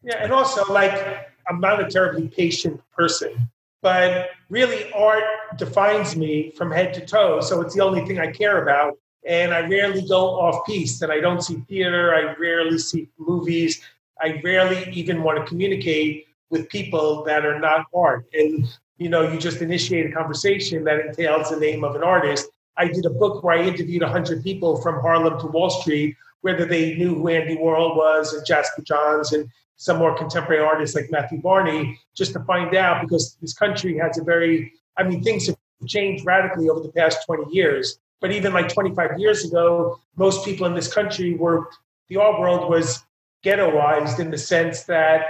Yeah, 0.04 0.18
and 0.22 0.34
also 0.34 0.72
like 0.72 1.30
I'm 1.48 1.60
not 1.60 1.82
a 1.82 1.90
terribly 1.90 2.28
patient 2.28 2.82
person, 2.92 3.50
but 3.82 4.30
really 4.50 4.92
art 4.94 5.24
defines 5.58 6.16
me 6.16 6.52
from 6.52 6.72
head 6.72 6.94
to 6.96 7.06
toe. 7.06 7.40
So 7.40 7.62
it's 7.62 7.76
the 7.76 7.84
only 7.84 8.06
thing 8.06 8.20
I 8.20 8.32
care 8.32 8.62
about. 8.64 8.98
And 9.28 9.54
I 9.54 9.68
rarely 9.68 10.08
go 10.08 10.40
off 10.40 10.66
piece 10.66 11.02
and 11.02 11.12
I 11.12 11.20
don't 11.20 11.42
see 11.42 11.56
theater. 11.68 12.14
I 12.14 12.36
rarely 12.40 12.78
see 12.78 13.10
movies. 13.18 13.82
I 14.22 14.40
rarely 14.44 14.90
even 14.92 15.24
want 15.24 15.40
to 15.40 15.46
communicate 15.46 16.28
with 16.50 16.70
people 16.70 17.24
that 17.24 17.46
are 17.46 17.60
not 17.60 17.88
art. 17.94 18.26
And 18.34 18.68
you 18.98 19.10
know, 19.10 19.30
you 19.30 19.38
just 19.38 19.62
initiate 19.62 20.06
a 20.06 20.12
conversation 20.12 20.84
that 20.86 21.06
entails 21.06 21.50
the 21.50 21.58
name 21.58 21.84
of 21.84 21.96
an 21.96 22.04
artist. 22.04 22.48
I 22.78 22.88
did 22.88 23.06
a 23.06 23.10
book 23.10 23.44
where 23.44 23.58
I 23.58 23.64
interviewed 23.64 24.02
100 24.02 24.44
people 24.44 24.82
from 24.82 25.02
Harlem 25.02 25.40
to 25.40 25.48
Wall 25.48 25.70
Street, 25.70 26.16
whether 26.42 26.66
they 26.66 26.96
knew 26.96 27.16
who 27.16 27.28
Andy 27.28 27.56
Warhol 27.56 27.96
was 27.96 28.34
and 28.34 28.46
Jasper 28.46 28.82
Johns 28.84 29.34
and 29.34 29.50
some 29.78 29.98
more 29.98 30.18
contemporary 30.18 30.64
artists 30.64 30.96
like 30.96 31.12
Matthew 31.12 31.42
Barney, 31.42 32.00
just 32.16 32.34
to 32.34 32.40
find 32.42 32.74
out 32.76 33.02
because 33.02 33.38
this 33.42 33.54
country 33.54 33.98
has 33.98 34.18
a 34.18 34.24
very, 34.24 34.72
I 34.98 35.04
mean, 35.04 35.22
things 35.22 35.48
have 35.48 35.58
changed 35.88 36.26
radically 36.26 36.70
over 36.70 36.80
the 36.80 36.92
past 36.92 37.26
20 37.26 37.54
years. 37.54 38.00
But 38.22 38.32
even 38.32 38.54
like 38.54 38.74
25 38.74 39.20
years 39.20 39.46
ago, 39.46 40.00
most 40.16 40.46
people 40.46 40.66
in 40.66 40.74
this 40.74 40.92
country 40.92 41.36
were, 41.36 41.68
the 42.10 42.18
art 42.18 42.40
world 42.40 42.70
was 42.70 43.04
ghettoized 43.44 44.20
in 44.20 44.32
the 44.32 44.38
sense 44.38 44.84
that 44.84 45.26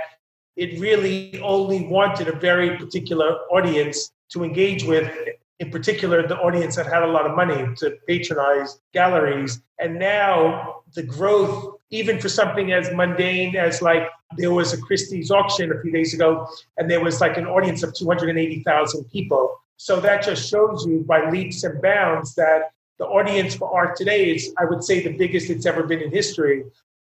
it 0.56 0.80
really 0.80 1.40
only 1.42 1.86
wanted 1.88 2.28
a 2.28 2.32
very 2.32 2.78
particular 2.78 3.40
audience 3.52 4.12
to 4.30 4.44
engage 4.44 4.84
with, 4.86 5.12
in 5.60 5.70
particular, 5.70 6.26
the 6.28 6.38
audience 6.38 6.76
that 6.76 6.86
had 6.86 7.04
a 7.04 7.08
lot 7.08 7.26
of 7.26 7.36
money 7.36 7.68
to 7.78 7.98
patronize 8.08 8.80
galleries. 8.94 9.62
And 9.80 10.00
now 10.00 10.84
the 10.94 11.04
growth, 11.04 11.76
even 11.90 12.20
for 12.20 12.30
something 12.30 12.72
as 12.72 12.92
mundane 12.94 13.56
as 13.56 13.82
like 13.82 14.08
there 14.38 14.52
was 14.52 14.74
a 14.74 14.78
Christie's 14.78 15.32
auction 15.32 15.72
a 15.72 15.82
few 15.82 15.92
days 15.92 16.14
ago, 16.14 16.48
and 16.78 16.90
there 16.90 17.04
was 17.04 17.22
like 17.22 17.38
an 17.38 17.46
audience 17.46 17.84
of 17.84 17.94
280,000 17.94 19.04
people. 19.12 19.60
So 19.78 20.00
that 20.00 20.24
just 20.24 20.50
shows 20.50 20.86
you 20.88 21.04
by 21.08 21.30
leaps 21.30 21.64
and 21.64 21.82
bounds 21.82 22.36
that 22.36 22.72
the 22.98 23.06
audience 23.06 23.56
for 23.56 23.74
art 23.74 23.96
today 23.96 24.32
is, 24.32 24.54
I 24.58 24.66
would 24.66 24.84
say, 24.84 25.04
the 25.04 25.16
biggest 25.18 25.50
it's 25.50 25.66
ever 25.66 25.84
been 25.84 26.02
in 26.02 26.12
history. 26.12 26.64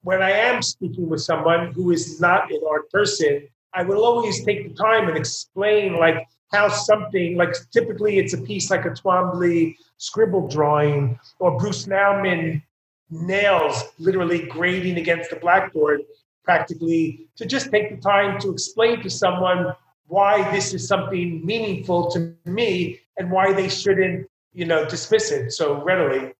When 0.02 0.22
I 0.22 0.30
am 0.30 0.62
speaking 0.62 1.08
with 1.08 1.20
someone 1.20 1.72
who 1.72 1.90
is 1.90 2.20
not 2.20 2.50
an 2.50 2.60
art 2.68 2.90
person, 2.90 3.46
I 3.74 3.82
will 3.82 4.04
always 4.04 4.42
take 4.44 4.66
the 4.66 4.74
time 4.74 5.08
and 5.08 5.16
explain 5.16 5.96
like 5.96 6.26
how 6.52 6.68
something 6.68 7.36
like 7.36 7.54
typically 7.72 8.18
it's 8.18 8.32
a 8.32 8.40
piece 8.40 8.70
like 8.70 8.86
a 8.86 8.90
Twombly 8.90 9.74
scribble 9.98 10.48
drawing 10.48 11.18
or 11.40 11.58
Bruce 11.58 11.86
Nauman 11.86 12.62
nails 13.10 13.84
literally 13.98 14.46
grating 14.46 14.96
against 14.96 15.30
the 15.30 15.36
blackboard 15.36 16.02
practically 16.44 17.26
to 17.36 17.44
just 17.44 17.70
take 17.70 17.90
the 17.90 18.00
time 18.00 18.40
to 18.40 18.50
explain 18.50 19.02
to 19.02 19.10
someone 19.10 19.74
why 20.08 20.50
this 20.52 20.72
is 20.72 20.86
something 20.86 21.44
meaningful 21.44 22.10
to 22.10 22.34
me 22.44 23.00
and 23.18 23.30
why 23.30 23.52
they 23.52 23.68
shouldn't 23.68 24.26
you 24.52 24.64
know 24.64 24.84
dismiss 24.88 25.30
it 25.30 25.50
so 25.52 25.82
readily 25.82 26.32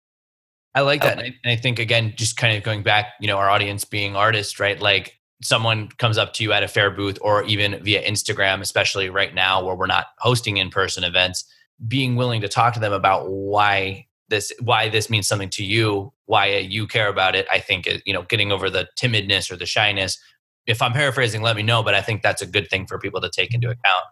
I 0.75 0.83
like 0.83 1.01
that. 1.01 1.17
Um, 1.17 1.25
and 1.25 1.35
I, 1.47 1.57
think, 1.57 1.79
again, 1.79 2.13
just 2.17 2.37
kind 2.37 2.55
of 2.55 2.63
going 2.63 2.83
back, 2.83 3.15
you 3.19 3.27
know, 3.27 3.39
our 3.39 3.49
audience 3.49 3.87
being 3.87 4.15
artists, 4.15 4.61
right? 4.61 4.79
Like 4.79 5.19
someone 5.43 5.89
comes 5.97 6.19
up 6.19 6.35
to 6.35 6.43
you 6.43 6.53
at 6.53 6.63
a 6.63 6.69
fair 6.69 6.91
booth 6.91 7.19
or 7.23 7.45
even 7.45 7.83
via 7.83 8.03
Instagram, 8.03 8.61
especially 8.61 9.09
right 9.09 9.35
now 9.35 9.65
where 9.65 9.75
we're 9.75 9.87
not 9.87 10.09
hosting 10.19 10.59
in 10.59 10.69
person 10.69 11.03
events, 11.03 11.51
being 11.89 12.15
willing 12.15 12.43
to 12.43 12.49
talk 12.49 12.75
to 12.75 12.81
them 12.81 12.93
about 12.93 13.31
why 13.31 14.07
this 14.29 14.53
why 14.61 14.89
this 14.89 15.09
means 15.09 15.29
something 15.29 15.51
to 15.51 15.65
you 15.65 16.13
why 16.25 16.57
you 16.57 16.87
care 16.87 17.09
about 17.09 17.37
it 17.37 17.47
i 17.53 17.61
think 17.61 17.89
you 18.05 18.13
know 18.13 18.23
getting 18.23 18.51
over 18.51 18.69
the 18.69 18.89
timidness 18.99 19.51
or 19.51 19.57
the 19.57 19.67
shyness 19.67 20.19
if 20.67 20.83
i'm 20.83 20.93
paraphrasing 20.93 21.43
let 21.43 21.57
me 21.57 21.63
know 21.63 21.83
but 21.83 21.95
i 21.95 22.01
think 22.01 22.23
that's 22.23 22.43
a 22.43 22.47
good 22.47 22.69
thing 22.69 22.87
for 22.87 22.99
people 22.99 23.21
to 23.21 23.31
take 23.31 23.55
into 23.55 23.69
account. 23.69 24.05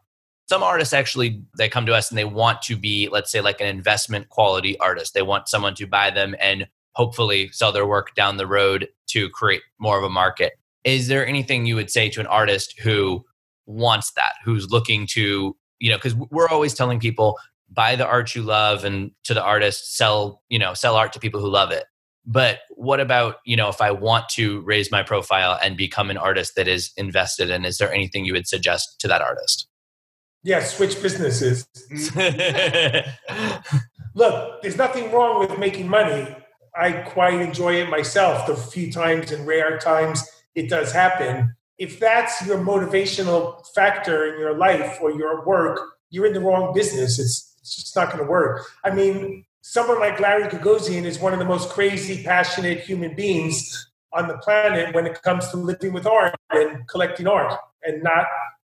Some 0.46 0.62
artists 0.62 0.92
actually 0.92 1.42
they 1.56 1.68
come 1.68 1.86
to 1.86 1.94
us 1.94 2.10
and 2.10 2.18
they 2.18 2.24
want 2.24 2.60
to 2.62 2.76
be 2.76 3.08
let's 3.10 3.30
say 3.30 3.40
like 3.40 3.60
an 3.60 3.66
investment 3.66 4.28
quality 4.28 4.78
artist. 4.78 5.14
They 5.14 5.22
want 5.22 5.48
someone 5.48 5.74
to 5.76 5.86
buy 5.86 6.10
them 6.10 6.34
and 6.40 6.66
hopefully 6.92 7.48
sell 7.52 7.72
their 7.72 7.86
work 7.86 8.14
down 8.14 8.36
the 8.36 8.46
road 8.46 8.88
to 9.08 9.30
create 9.30 9.62
more 9.78 9.96
of 9.96 10.04
a 10.04 10.10
market. 10.10 10.52
Is 10.84 11.08
there 11.08 11.26
anything 11.26 11.64
you 11.64 11.76
would 11.76 11.90
say 11.90 12.10
to 12.10 12.20
an 12.20 12.26
artist 12.26 12.78
who 12.78 13.24
wants 13.66 14.12
that 14.12 14.32
who's 14.44 14.70
looking 14.70 15.06
to 15.06 15.56
you 15.78 15.90
know 15.90 15.96
because 15.96 16.14
we're 16.30 16.48
always 16.48 16.74
telling 16.74 17.00
people 17.00 17.38
buy 17.72 17.96
the 17.96 18.06
art 18.06 18.34
you 18.34 18.42
love 18.42 18.84
and 18.84 19.10
to 19.22 19.32
the 19.32 19.42
artist 19.42 19.96
sell 19.96 20.42
you 20.50 20.58
know 20.58 20.74
sell 20.74 20.96
art 20.96 21.14
to 21.14 21.18
people 21.18 21.40
who 21.40 21.48
love 21.48 21.70
it 21.70 21.84
but 22.26 22.60
what 22.70 23.00
about 23.00 23.36
you 23.44 23.56
know 23.56 23.68
if 23.68 23.80
i 23.80 23.90
want 23.90 24.28
to 24.28 24.60
raise 24.62 24.90
my 24.90 25.02
profile 25.02 25.58
and 25.62 25.76
become 25.76 26.10
an 26.10 26.16
artist 26.16 26.54
that 26.56 26.68
is 26.68 26.92
invested 26.96 27.50
in 27.50 27.64
is 27.64 27.78
there 27.78 27.92
anything 27.92 28.24
you 28.24 28.32
would 28.32 28.46
suggest 28.46 29.00
to 29.00 29.08
that 29.08 29.20
artist 29.22 29.68
yeah, 30.44 30.62
switch 30.62 31.00
businesses. 31.00 31.66
Look, 34.14 34.62
there's 34.62 34.76
nothing 34.76 35.10
wrong 35.10 35.40
with 35.40 35.58
making 35.58 35.88
money. 35.88 36.36
I 36.76 36.92
quite 36.92 37.40
enjoy 37.40 37.76
it 37.76 37.88
myself. 37.88 38.46
The 38.46 38.54
few 38.54 38.92
times 38.92 39.32
and 39.32 39.46
rare 39.46 39.78
times 39.78 40.22
it 40.54 40.68
does 40.68 40.92
happen. 40.92 41.56
if 41.76 41.98
that's 41.98 42.46
your 42.46 42.58
motivational 42.58 43.66
factor 43.74 44.32
in 44.32 44.38
your 44.38 44.56
life 44.56 44.98
or 45.02 45.10
your 45.10 45.44
work, 45.44 45.80
you're 46.10 46.26
in 46.26 46.32
the 46.32 46.40
wrong 46.40 46.72
business. 46.72 47.18
It's, 47.18 47.56
it's 47.60 47.74
just 47.74 47.96
not 47.96 48.12
going 48.12 48.22
to 48.22 48.30
work. 48.30 48.64
I 48.84 48.94
mean, 48.94 49.44
someone 49.66 49.98
like 49.98 50.20
Larry 50.20 50.44
Gagosian 50.44 51.04
is 51.04 51.18
one 51.18 51.32
of 51.32 51.38
the 51.38 51.44
most 51.46 51.70
crazy, 51.70 52.22
passionate 52.22 52.80
human 52.80 53.14
beings 53.14 53.90
on 54.12 54.28
the 54.28 54.36
planet 54.38 54.94
when 54.94 55.06
it 55.06 55.22
comes 55.22 55.48
to 55.48 55.56
living 55.56 55.94
with 55.94 56.06
art 56.06 56.34
and 56.50 56.86
collecting 56.86 57.26
art 57.26 57.58
and 57.82 58.02
not 58.02 58.26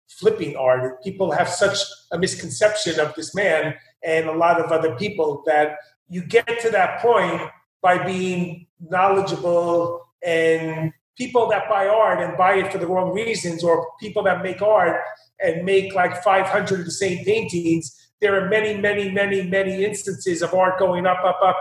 flipping 0.08 0.56
art. 0.56 1.04
People 1.04 1.30
have 1.32 1.50
such 1.50 1.76
a 2.12 2.18
misconception 2.18 2.98
of 2.98 3.14
this 3.14 3.34
man 3.34 3.74
and 4.02 4.26
a 4.26 4.32
lot 4.32 4.58
of 4.58 4.72
other 4.72 4.94
people 4.94 5.42
that 5.44 5.76
you 6.08 6.22
get 6.22 6.60
to 6.60 6.70
that 6.70 6.98
point 7.00 7.42
by 7.82 8.02
being 8.02 8.66
knowledgeable 8.80 10.00
and 10.24 10.94
people 11.18 11.46
that 11.50 11.68
buy 11.68 11.86
art 11.86 12.22
and 12.22 12.38
buy 12.38 12.54
it 12.54 12.72
for 12.72 12.78
the 12.78 12.86
wrong 12.86 13.12
reasons 13.12 13.62
or 13.62 13.86
people 14.00 14.22
that 14.22 14.42
make 14.42 14.62
art 14.62 15.02
and 15.40 15.62
make 15.62 15.94
like 15.94 16.22
500 16.22 16.80
of 16.80 16.86
the 16.86 16.90
same 16.90 17.22
paintings 17.22 18.05
there 18.20 18.40
are 18.40 18.48
many 18.48 18.76
many 18.76 19.10
many 19.10 19.42
many 19.42 19.84
instances 19.84 20.42
of 20.42 20.54
art 20.54 20.78
going 20.78 21.06
up 21.06 21.24
up 21.24 21.38
up 21.44 21.56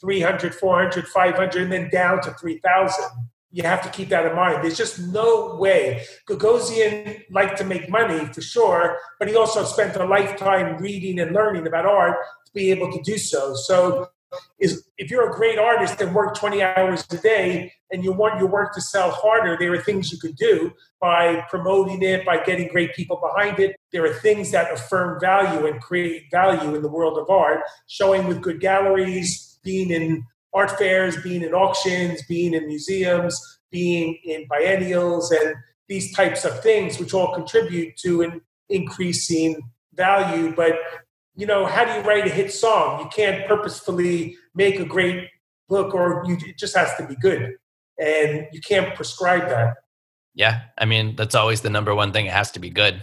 300 0.00 0.54
400 0.54 1.06
500 1.08 1.62
and 1.62 1.72
then 1.72 1.90
down 1.90 2.20
to 2.22 2.32
3000 2.32 3.04
you 3.52 3.64
have 3.64 3.82
to 3.82 3.88
keep 3.88 4.08
that 4.10 4.26
in 4.26 4.36
mind. 4.36 4.62
There's 4.62 4.76
just 4.76 5.00
no 5.00 5.56
way. 5.56 6.06
Gagosian 6.28 7.24
liked 7.30 7.58
to 7.58 7.64
make 7.64 7.90
money 7.90 8.26
for 8.32 8.40
sure, 8.40 8.96
but 9.18 9.28
he 9.28 9.34
also 9.34 9.64
spent 9.64 9.96
a 9.96 10.04
lifetime 10.04 10.78
reading 10.78 11.18
and 11.18 11.32
learning 11.32 11.66
about 11.66 11.84
art 11.84 12.16
to 12.46 12.52
be 12.52 12.70
able 12.70 12.92
to 12.92 13.02
do 13.02 13.18
so. 13.18 13.54
So, 13.54 14.08
is 14.58 14.88
if 14.98 15.10
you're 15.10 15.30
a 15.30 15.34
great 15.34 15.58
artist 15.58 16.00
and 16.00 16.14
work 16.14 16.36
20 16.36 16.62
hours 16.62 17.04
a 17.10 17.16
day 17.16 17.72
and 17.90 18.04
you 18.04 18.12
want 18.12 18.38
your 18.38 18.48
work 18.48 18.72
to 18.74 18.80
sell 18.80 19.10
harder, 19.10 19.56
there 19.58 19.72
are 19.72 19.80
things 19.80 20.12
you 20.12 20.18
could 20.18 20.36
do 20.36 20.72
by 21.00 21.44
promoting 21.48 22.02
it, 22.02 22.24
by 22.24 22.42
getting 22.42 22.68
great 22.68 22.94
people 22.94 23.20
behind 23.20 23.58
it. 23.58 23.76
There 23.92 24.04
are 24.04 24.14
things 24.14 24.50
that 24.52 24.72
affirm 24.72 25.18
value 25.20 25.66
and 25.66 25.80
create 25.80 26.24
value 26.30 26.74
in 26.74 26.82
the 26.82 26.88
world 26.88 27.18
of 27.18 27.28
art, 27.30 27.62
showing 27.88 28.26
with 28.26 28.42
good 28.42 28.60
galleries, 28.60 29.58
being 29.64 29.90
in 29.90 30.24
art 30.52 30.78
fairs, 30.78 31.16
being 31.22 31.42
in 31.42 31.54
auctions, 31.54 32.22
being 32.28 32.54
in 32.54 32.66
museums, 32.66 33.40
being 33.70 34.18
in 34.24 34.46
biennials, 34.48 35.30
and 35.30 35.54
these 35.88 36.14
types 36.14 36.44
of 36.44 36.60
things, 36.62 36.98
which 36.98 37.14
all 37.14 37.34
contribute 37.34 37.96
to 37.96 38.22
an 38.22 38.40
increasing 38.68 39.60
value. 39.94 40.54
But 40.54 40.74
you 41.36 41.46
know, 41.46 41.66
how 41.66 41.84
do 41.84 41.92
you 41.92 42.00
write 42.00 42.26
a 42.26 42.30
hit 42.30 42.52
song? 42.52 43.00
You 43.00 43.08
can't 43.08 43.46
purposefully 43.46 44.36
make 44.54 44.78
a 44.78 44.84
great 44.84 45.28
book, 45.68 45.94
or 45.94 46.24
you, 46.26 46.36
it 46.46 46.58
just 46.58 46.76
has 46.76 46.94
to 46.96 47.06
be 47.06 47.16
good, 47.16 47.54
and 47.98 48.46
you 48.52 48.60
can't 48.60 48.94
prescribe 48.94 49.48
that. 49.48 49.74
Yeah, 50.34 50.62
I 50.78 50.84
mean 50.84 51.16
that's 51.16 51.34
always 51.34 51.60
the 51.60 51.70
number 51.70 51.94
one 51.94 52.12
thing. 52.12 52.26
It 52.26 52.32
has 52.32 52.50
to 52.52 52.60
be 52.60 52.70
good. 52.70 53.02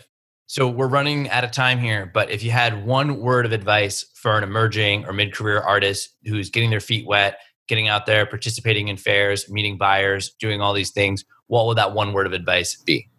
So 0.49 0.69
we're 0.69 0.87
running 0.87 1.29
out 1.29 1.43
of 1.43 1.51
time 1.51 1.79
here, 1.79 2.09
but 2.13 2.31
if 2.31 2.41
you 2.41 2.51
had 2.51 2.85
one 2.85 3.19
word 3.19 3.45
of 3.45 3.51
advice 3.51 4.05
for 4.15 4.37
an 4.37 4.45
emerging 4.45 5.05
or 5.05 5.11
mid-career 5.11 5.59
artist 5.59 6.15
who's 6.23 6.49
getting 6.49 6.69
their 6.69 6.79
feet 6.79 7.05
wet, 7.05 7.37
getting 7.67 7.89
out 7.89 8.05
there, 8.05 8.25
participating 8.25 8.87
in 8.87 8.95
fairs, 8.95 9.49
meeting 9.49 9.77
buyers, 9.77 10.33
doing 10.39 10.61
all 10.61 10.73
these 10.73 10.91
things, 10.91 11.25
what 11.47 11.65
would 11.67 11.77
that 11.77 11.93
one 11.93 12.13
word 12.13 12.25
of 12.25 12.31
advice 12.31 12.77
be? 12.77 13.09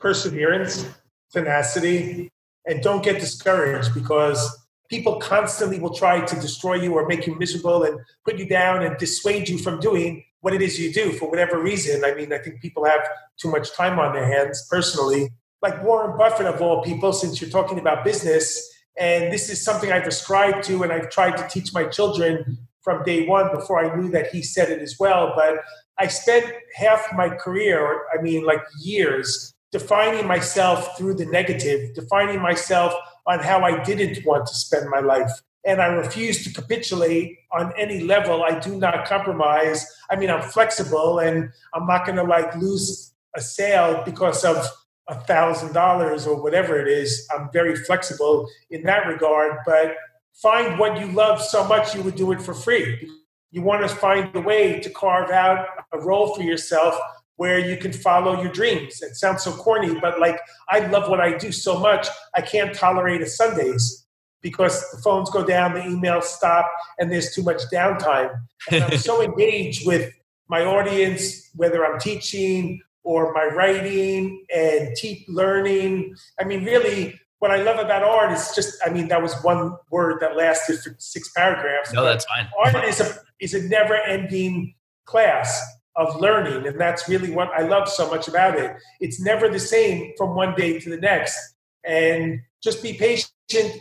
Perseverance, 0.00 0.88
tenacity, 1.30 2.30
and 2.66 2.82
don't 2.82 3.04
get 3.04 3.20
discouraged 3.20 3.94
because 3.94 4.66
people 4.88 5.16
constantly 5.16 5.78
will 5.78 5.94
try 5.94 6.20
to 6.24 6.34
destroy 6.36 6.74
you 6.74 6.94
or 6.94 7.06
make 7.06 7.26
you 7.26 7.36
miserable 7.38 7.82
and 7.84 7.98
put 8.24 8.38
you 8.38 8.46
down 8.48 8.82
and 8.82 8.96
dissuade 8.98 9.48
you 9.48 9.58
from 9.58 9.80
doing 9.80 10.22
what 10.40 10.54
it 10.54 10.62
is 10.62 10.78
you 10.78 10.92
do 10.92 11.12
for 11.12 11.28
whatever 11.28 11.60
reason. 11.60 12.04
I 12.04 12.14
mean, 12.14 12.32
I 12.32 12.38
think 12.38 12.60
people 12.60 12.84
have 12.84 13.00
too 13.36 13.50
much 13.50 13.72
time 13.74 13.98
on 13.98 14.12
their 14.12 14.26
hands 14.26 14.66
personally 14.70 15.30
like 15.62 15.82
Warren 15.82 16.16
Buffett 16.16 16.46
of 16.46 16.60
all 16.60 16.82
people, 16.82 17.12
since 17.12 17.40
you're 17.40 17.50
talking 17.50 17.78
about 17.78 18.04
business, 18.04 18.72
and 18.98 19.32
this 19.32 19.50
is 19.50 19.62
something 19.62 19.92
I've 19.92 20.06
ascribed 20.06 20.64
to 20.64 20.82
and 20.82 20.92
I've 20.92 21.10
tried 21.10 21.36
to 21.36 21.48
teach 21.48 21.72
my 21.74 21.84
children 21.84 22.58
from 22.82 23.02
day 23.02 23.26
one 23.26 23.54
before 23.54 23.84
I 23.84 23.94
knew 23.96 24.08
that 24.10 24.28
he 24.28 24.42
said 24.42 24.70
it 24.70 24.80
as 24.80 24.96
well. 24.98 25.32
But 25.34 25.56
I 25.98 26.06
spent 26.06 26.46
half 26.74 27.06
my 27.14 27.28
career, 27.28 28.02
I 28.16 28.22
mean, 28.22 28.44
like 28.44 28.62
years, 28.80 29.54
defining 29.72 30.26
myself 30.26 30.96
through 30.96 31.14
the 31.14 31.26
negative, 31.26 31.94
defining 31.94 32.40
myself 32.40 32.94
on 33.26 33.40
how 33.40 33.60
I 33.60 33.82
didn't 33.82 34.24
want 34.24 34.46
to 34.46 34.54
spend 34.54 34.88
my 34.90 35.00
life. 35.00 35.30
And 35.64 35.80
I 35.80 35.86
refuse 35.86 36.44
to 36.44 36.52
capitulate 36.52 37.38
on 37.52 37.72
any 37.76 38.00
level. 38.00 38.44
I 38.44 38.58
do 38.60 38.76
not 38.76 39.04
compromise. 39.06 39.84
I 40.10 40.16
mean, 40.16 40.30
I'm 40.30 40.42
flexible 40.42 41.18
and 41.18 41.50
I'm 41.74 41.86
not 41.86 42.06
going 42.06 42.16
to 42.16 42.22
like 42.22 42.54
lose 42.56 43.12
a 43.34 43.40
sale 43.40 44.02
because 44.04 44.44
of 44.44 44.64
a 45.08 45.14
thousand 45.14 45.72
dollars 45.72 46.26
or 46.26 46.40
whatever 46.40 46.80
it 46.80 46.88
is. 46.88 47.26
I'm 47.34 47.48
very 47.52 47.76
flexible 47.76 48.48
in 48.70 48.82
that 48.84 49.06
regard, 49.06 49.58
but 49.66 49.96
find 50.34 50.78
what 50.78 51.00
you 51.00 51.06
love 51.08 51.40
so 51.40 51.64
much 51.66 51.94
you 51.94 52.02
would 52.02 52.16
do 52.16 52.32
it 52.32 52.40
for 52.40 52.54
free. 52.54 53.08
You 53.50 53.62
want 53.62 53.88
to 53.88 53.94
find 53.94 54.34
a 54.34 54.40
way 54.40 54.80
to 54.80 54.90
carve 54.90 55.30
out 55.30 55.66
a 55.92 55.98
role 55.98 56.34
for 56.34 56.42
yourself 56.42 56.94
where 57.36 57.58
you 57.58 57.76
can 57.76 57.92
follow 57.92 58.42
your 58.42 58.52
dreams. 58.52 59.02
It 59.02 59.14
sounds 59.16 59.44
so 59.44 59.52
corny, 59.52 59.94
but 60.00 60.20
like 60.20 60.38
I 60.68 60.80
love 60.80 61.08
what 61.08 61.20
I 61.20 61.36
do 61.36 61.52
so 61.52 61.78
much, 61.78 62.08
I 62.34 62.40
can't 62.40 62.74
tolerate 62.74 63.20
a 63.20 63.26
Sundays 63.26 64.06
because 64.42 64.90
the 64.90 64.98
phones 64.98 65.30
go 65.30 65.44
down, 65.44 65.74
the 65.74 65.80
emails 65.80 66.24
stop, 66.24 66.70
and 66.98 67.10
there's 67.10 67.34
too 67.34 67.42
much 67.42 67.62
downtime. 67.72 68.30
And 68.70 68.84
I'm 68.84 68.98
so 68.98 69.22
engaged 69.22 69.86
with 69.86 70.12
my 70.48 70.64
audience, 70.64 71.50
whether 71.54 71.84
I'm 71.84 71.98
teaching 71.98 72.80
or 73.02 73.32
my 73.32 73.44
writing 73.44 74.44
and 74.54 74.94
deep 75.00 75.24
learning. 75.28 76.14
I 76.40 76.44
mean, 76.44 76.64
really, 76.64 77.18
what 77.38 77.50
I 77.50 77.62
love 77.62 77.78
about 77.78 78.02
art 78.02 78.32
is 78.32 78.52
just, 78.54 78.76
I 78.84 78.90
mean, 78.90 79.08
that 79.08 79.22
was 79.22 79.34
one 79.42 79.76
word 79.90 80.20
that 80.20 80.36
lasted 80.36 80.80
for 80.80 80.94
six 80.98 81.30
paragraphs. 81.32 81.92
No, 81.92 82.04
that's 82.04 82.24
fine. 82.24 82.48
art 82.58 82.84
is 82.84 83.00
a, 83.00 83.14
is 83.40 83.54
a 83.54 83.62
never 83.68 83.94
ending 83.94 84.74
class 85.04 85.60
of 85.96 86.20
learning. 86.20 86.66
And 86.66 86.80
that's 86.80 87.08
really 87.08 87.30
what 87.30 87.48
I 87.50 87.62
love 87.62 87.88
so 87.88 88.10
much 88.10 88.28
about 88.28 88.58
it. 88.58 88.76
It's 89.00 89.20
never 89.20 89.48
the 89.48 89.58
same 89.58 90.12
from 90.16 90.34
one 90.34 90.54
day 90.54 90.78
to 90.80 90.90
the 90.90 90.98
next. 90.98 91.36
And 91.84 92.40
just 92.62 92.82
be 92.82 92.94
patient 92.94 93.32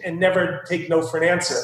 and 0.03 0.19
never 0.19 0.63
take 0.67 0.89
no 0.89 1.01
for 1.01 1.17
an 1.17 1.27
answer. 1.27 1.55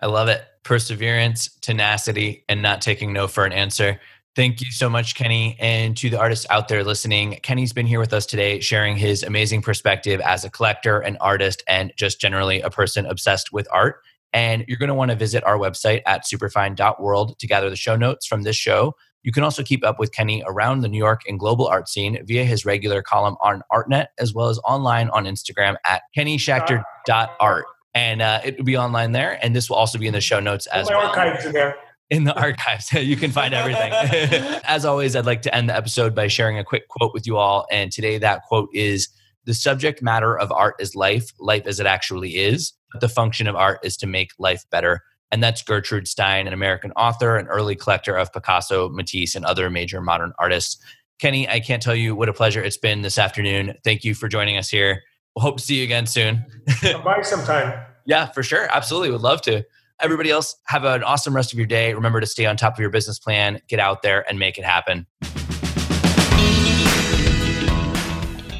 I 0.00 0.06
love 0.06 0.28
it. 0.28 0.44
Perseverance, 0.64 1.48
tenacity, 1.60 2.44
and 2.48 2.62
not 2.62 2.82
taking 2.82 3.12
no 3.12 3.26
for 3.26 3.44
an 3.44 3.52
answer. 3.52 4.00
Thank 4.34 4.60
you 4.62 4.70
so 4.70 4.88
much, 4.88 5.14
Kenny. 5.14 5.56
And 5.60 5.94
to 5.98 6.08
the 6.08 6.18
artists 6.18 6.46
out 6.48 6.68
there 6.68 6.82
listening, 6.84 7.38
Kenny's 7.42 7.74
been 7.74 7.86
here 7.86 8.00
with 8.00 8.14
us 8.14 8.24
today 8.24 8.60
sharing 8.60 8.96
his 8.96 9.22
amazing 9.22 9.60
perspective 9.60 10.20
as 10.22 10.44
a 10.44 10.50
collector, 10.50 11.00
an 11.00 11.18
artist, 11.20 11.62
and 11.68 11.92
just 11.96 12.20
generally 12.20 12.62
a 12.62 12.70
person 12.70 13.04
obsessed 13.04 13.52
with 13.52 13.68
art. 13.70 13.96
And 14.32 14.64
you're 14.66 14.78
going 14.78 14.88
to 14.88 14.94
want 14.94 15.10
to 15.10 15.16
visit 15.16 15.44
our 15.44 15.58
website 15.58 16.00
at 16.06 16.26
superfine.world 16.26 17.38
to 17.38 17.46
gather 17.46 17.68
the 17.68 17.76
show 17.76 17.94
notes 17.94 18.26
from 18.26 18.42
this 18.42 18.56
show. 18.56 18.94
You 19.22 19.32
can 19.32 19.42
also 19.42 19.62
keep 19.62 19.84
up 19.84 19.98
with 19.98 20.12
Kenny 20.12 20.42
around 20.46 20.80
the 20.80 20.88
New 20.88 20.98
York 20.98 21.22
and 21.28 21.38
global 21.38 21.66
art 21.66 21.88
scene 21.88 22.18
via 22.24 22.44
his 22.44 22.64
regular 22.64 23.02
column 23.02 23.36
on 23.40 23.62
ArtNet, 23.72 24.06
as 24.18 24.34
well 24.34 24.48
as 24.48 24.58
online 24.66 25.08
on 25.10 25.24
Instagram 25.24 25.76
at 25.84 26.02
kennyschachter.art. 26.16 27.64
And 27.94 28.22
uh, 28.22 28.40
it 28.44 28.56
will 28.56 28.64
be 28.64 28.76
online 28.76 29.12
there. 29.12 29.38
And 29.44 29.54
this 29.54 29.68
will 29.68 29.76
also 29.76 29.98
be 29.98 30.06
in 30.06 30.12
the 30.12 30.20
show 30.20 30.40
notes 30.40 30.66
as 30.68 30.88
my 30.88 30.96
well. 30.96 31.08
archives 31.08 31.44
in 31.44 31.52
there 31.52 31.76
in 32.12 32.24
the 32.24 32.38
archives. 32.38 32.92
you 32.92 33.16
can 33.16 33.32
find 33.32 33.54
everything. 33.54 33.90
As 34.64 34.84
always, 34.84 35.16
I'd 35.16 35.24
like 35.24 35.42
to 35.42 35.54
end 35.54 35.70
the 35.70 35.76
episode 35.76 36.14
by 36.14 36.28
sharing 36.28 36.58
a 36.58 36.64
quick 36.64 36.88
quote 36.88 37.14
with 37.14 37.26
you 37.26 37.38
all. 37.38 37.66
And 37.70 37.90
today, 37.90 38.18
that 38.18 38.42
quote 38.46 38.68
is 38.74 39.08
The 39.46 39.54
subject 39.54 40.02
matter 40.02 40.38
of 40.38 40.52
art 40.52 40.74
is 40.78 40.94
life, 40.94 41.32
life 41.40 41.66
as 41.66 41.80
it 41.80 41.86
actually 41.86 42.36
is. 42.36 42.74
But 42.92 43.00
the 43.00 43.08
function 43.08 43.46
of 43.46 43.56
art 43.56 43.80
is 43.82 43.96
to 43.96 44.06
make 44.06 44.30
life 44.38 44.64
better. 44.70 45.00
And 45.32 45.42
that's 45.42 45.62
Gertrude 45.62 46.06
Stein, 46.06 46.46
an 46.46 46.52
American 46.52 46.92
author, 46.92 47.38
an 47.38 47.46
early 47.48 47.74
collector 47.74 48.14
of 48.14 48.32
Picasso, 48.32 48.90
Matisse, 48.90 49.34
and 49.34 49.44
other 49.46 49.70
major 49.70 50.00
modern 50.02 50.32
artists. 50.38 50.78
Kenny, 51.18 51.48
I 51.48 51.58
can't 51.58 51.82
tell 51.82 51.94
you 51.94 52.14
what 52.14 52.28
a 52.28 52.32
pleasure 52.34 52.62
it's 52.62 52.76
been 52.76 53.00
this 53.02 53.16
afternoon. 53.16 53.74
Thank 53.82 54.04
you 54.04 54.14
for 54.14 54.28
joining 54.28 54.58
us 54.58 54.68
here. 54.68 55.02
We'll 55.34 55.42
hope 55.42 55.56
to 55.56 55.62
see 55.62 55.76
you 55.76 55.84
again 55.84 56.06
soon. 56.06 56.44
Come 56.82 57.02
by 57.02 57.22
sometime. 57.22 57.86
Yeah, 58.04 58.26
for 58.26 58.42
sure. 58.42 58.66
Absolutely. 58.68 59.12
Would 59.12 59.20
love 59.20 59.42
to. 59.42 59.62
Everybody 60.00 60.28
else, 60.28 60.56
have 60.66 60.82
an 60.82 61.04
awesome 61.04 61.36
rest 61.36 61.52
of 61.52 61.58
your 61.60 61.68
day. 61.68 61.94
Remember 61.94 62.20
to 62.20 62.26
stay 62.26 62.46
on 62.46 62.56
top 62.56 62.72
of 62.72 62.80
your 62.80 62.90
business 62.90 63.20
plan, 63.20 63.60
get 63.68 63.78
out 63.78 64.02
there 64.02 64.28
and 64.28 64.40
make 64.40 64.58
it 64.58 64.64
happen. 64.64 65.06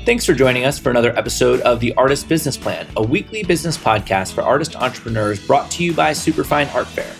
Thanks 0.04 0.26
for 0.26 0.34
joining 0.34 0.64
us 0.64 0.80
for 0.80 0.90
another 0.90 1.16
episode 1.16 1.60
of 1.60 1.78
The 1.78 1.94
Artist 1.94 2.28
Business 2.28 2.56
Plan, 2.56 2.88
a 2.96 3.02
weekly 3.02 3.44
business 3.44 3.78
podcast 3.78 4.32
for 4.32 4.42
artist 4.42 4.74
entrepreneurs 4.74 5.38
brought 5.46 5.70
to 5.70 5.84
you 5.84 5.94
by 5.94 6.12
Superfine 6.12 6.66
Art 6.74 6.88
Fair. 6.88 7.12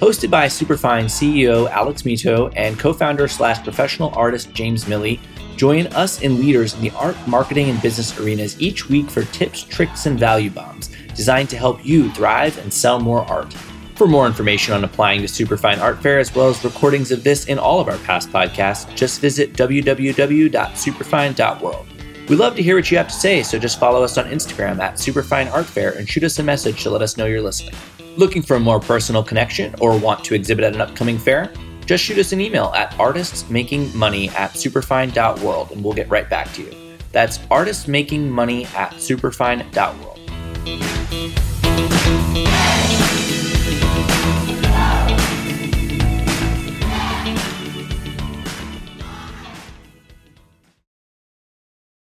Hosted 0.00 0.30
by 0.30 0.48
Superfine 0.48 1.04
CEO 1.04 1.68
Alex 1.68 2.00
Mitow 2.00 2.50
and 2.56 2.78
co 2.78 2.94
founder 2.94 3.28
slash 3.28 3.62
professional 3.62 4.08
artist 4.14 4.54
James 4.54 4.86
Miille, 4.86 5.20
join 5.56 5.88
us 5.88 6.22
and 6.22 6.40
leaders 6.40 6.72
in 6.72 6.80
the 6.80 6.88
art, 6.92 7.14
marketing, 7.26 7.68
and 7.68 7.82
business 7.82 8.18
arenas 8.18 8.58
each 8.58 8.88
week 8.88 9.10
for 9.10 9.24
tips, 9.24 9.62
tricks, 9.62 10.06
and 10.06 10.18
value 10.18 10.48
bombs 10.48 10.88
designed 11.14 11.50
to 11.50 11.58
help 11.58 11.84
you 11.84 12.10
thrive 12.12 12.56
and 12.56 12.72
sell 12.72 12.98
more 12.98 13.26
art. 13.26 13.52
For 13.96 14.06
more 14.06 14.26
information 14.26 14.72
on 14.72 14.84
applying 14.84 15.20
to 15.20 15.28
Superfine 15.28 15.78
Art 15.78 16.02
Fair, 16.02 16.18
as 16.18 16.34
well 16.34 16.48
as 16.48 16.64
recordings 16.64 17.12
of 17.12 17.22
this 17.22 17.50
and 17.50 17.60
all 17.60 17.80
of 17.80 17.88
our 17.88 17.98
past 17.98 18.30
podcasts, 18.30 18.96
just 18.96 19.20
visit 19.20 19.52
www.superfine.world. 19.52 21.89
We 22.30 22.36
love 22.36 22.54
to 22.54 22.62
hear 22.62 22.76
what 22.76 22.88
you 22.92 22.96
have 22.96 23.08
to 23.08 23.14
say, 23.14 23.42
so 23.42 23.58
just 23.58 23.80
follow 23.80 24.04
us 24.04 24.16
on 24.16 24.26
Instagram 24.26 24.78
at 24.78 25.00
Superfine 25.00 25.48
Art 25.48 25.66
Fair 25.66 25.98
and 25.98 26.08
shoot 26.08 26.22
us 26.22 26.38
a 26.38 26.44
message 26.44 26.84
to 26.84 26.90
let 26.90 27.02
us 27.02 27.16
know 27.16 27.26
you're 27.26 27.42
listening. 27.42 27.74
Looking 28.16 28.40
for 28.40 28.54
a 28.54 28.60
more 28.60 28.78
personal 28.78 29.24
connection 29.24 29.74
or 29.80 29.98
want 29.98 30.22
to 30.26 30.36
exhibit 30.36 30.64
at 30.64 30.76
an 30.76 30.80
upcoming 30.80 31.18
fair? 31.18 31.52
Just 31.86 32.04
shoot 32.04 32.18
us 32.18 32.30
an 32.30 32.40
email 32.40 32.66
at 32.66 32.92
artistsmakingmoney 32.92 34.32
at 34.34 34.56
superfine.world 34.56 35.72
and 35.72 35.82
we'll 35.82 35.92
get 35.92 36.08
right 36.08 36.30
back 36.30 36.52
to 36.52 36.62
you. 36.62 36.72
That's 37.10 37.38
artistsmakingmoney 37.38 38.72
at 38.76 39.00
superfine.world. 39.00 41.49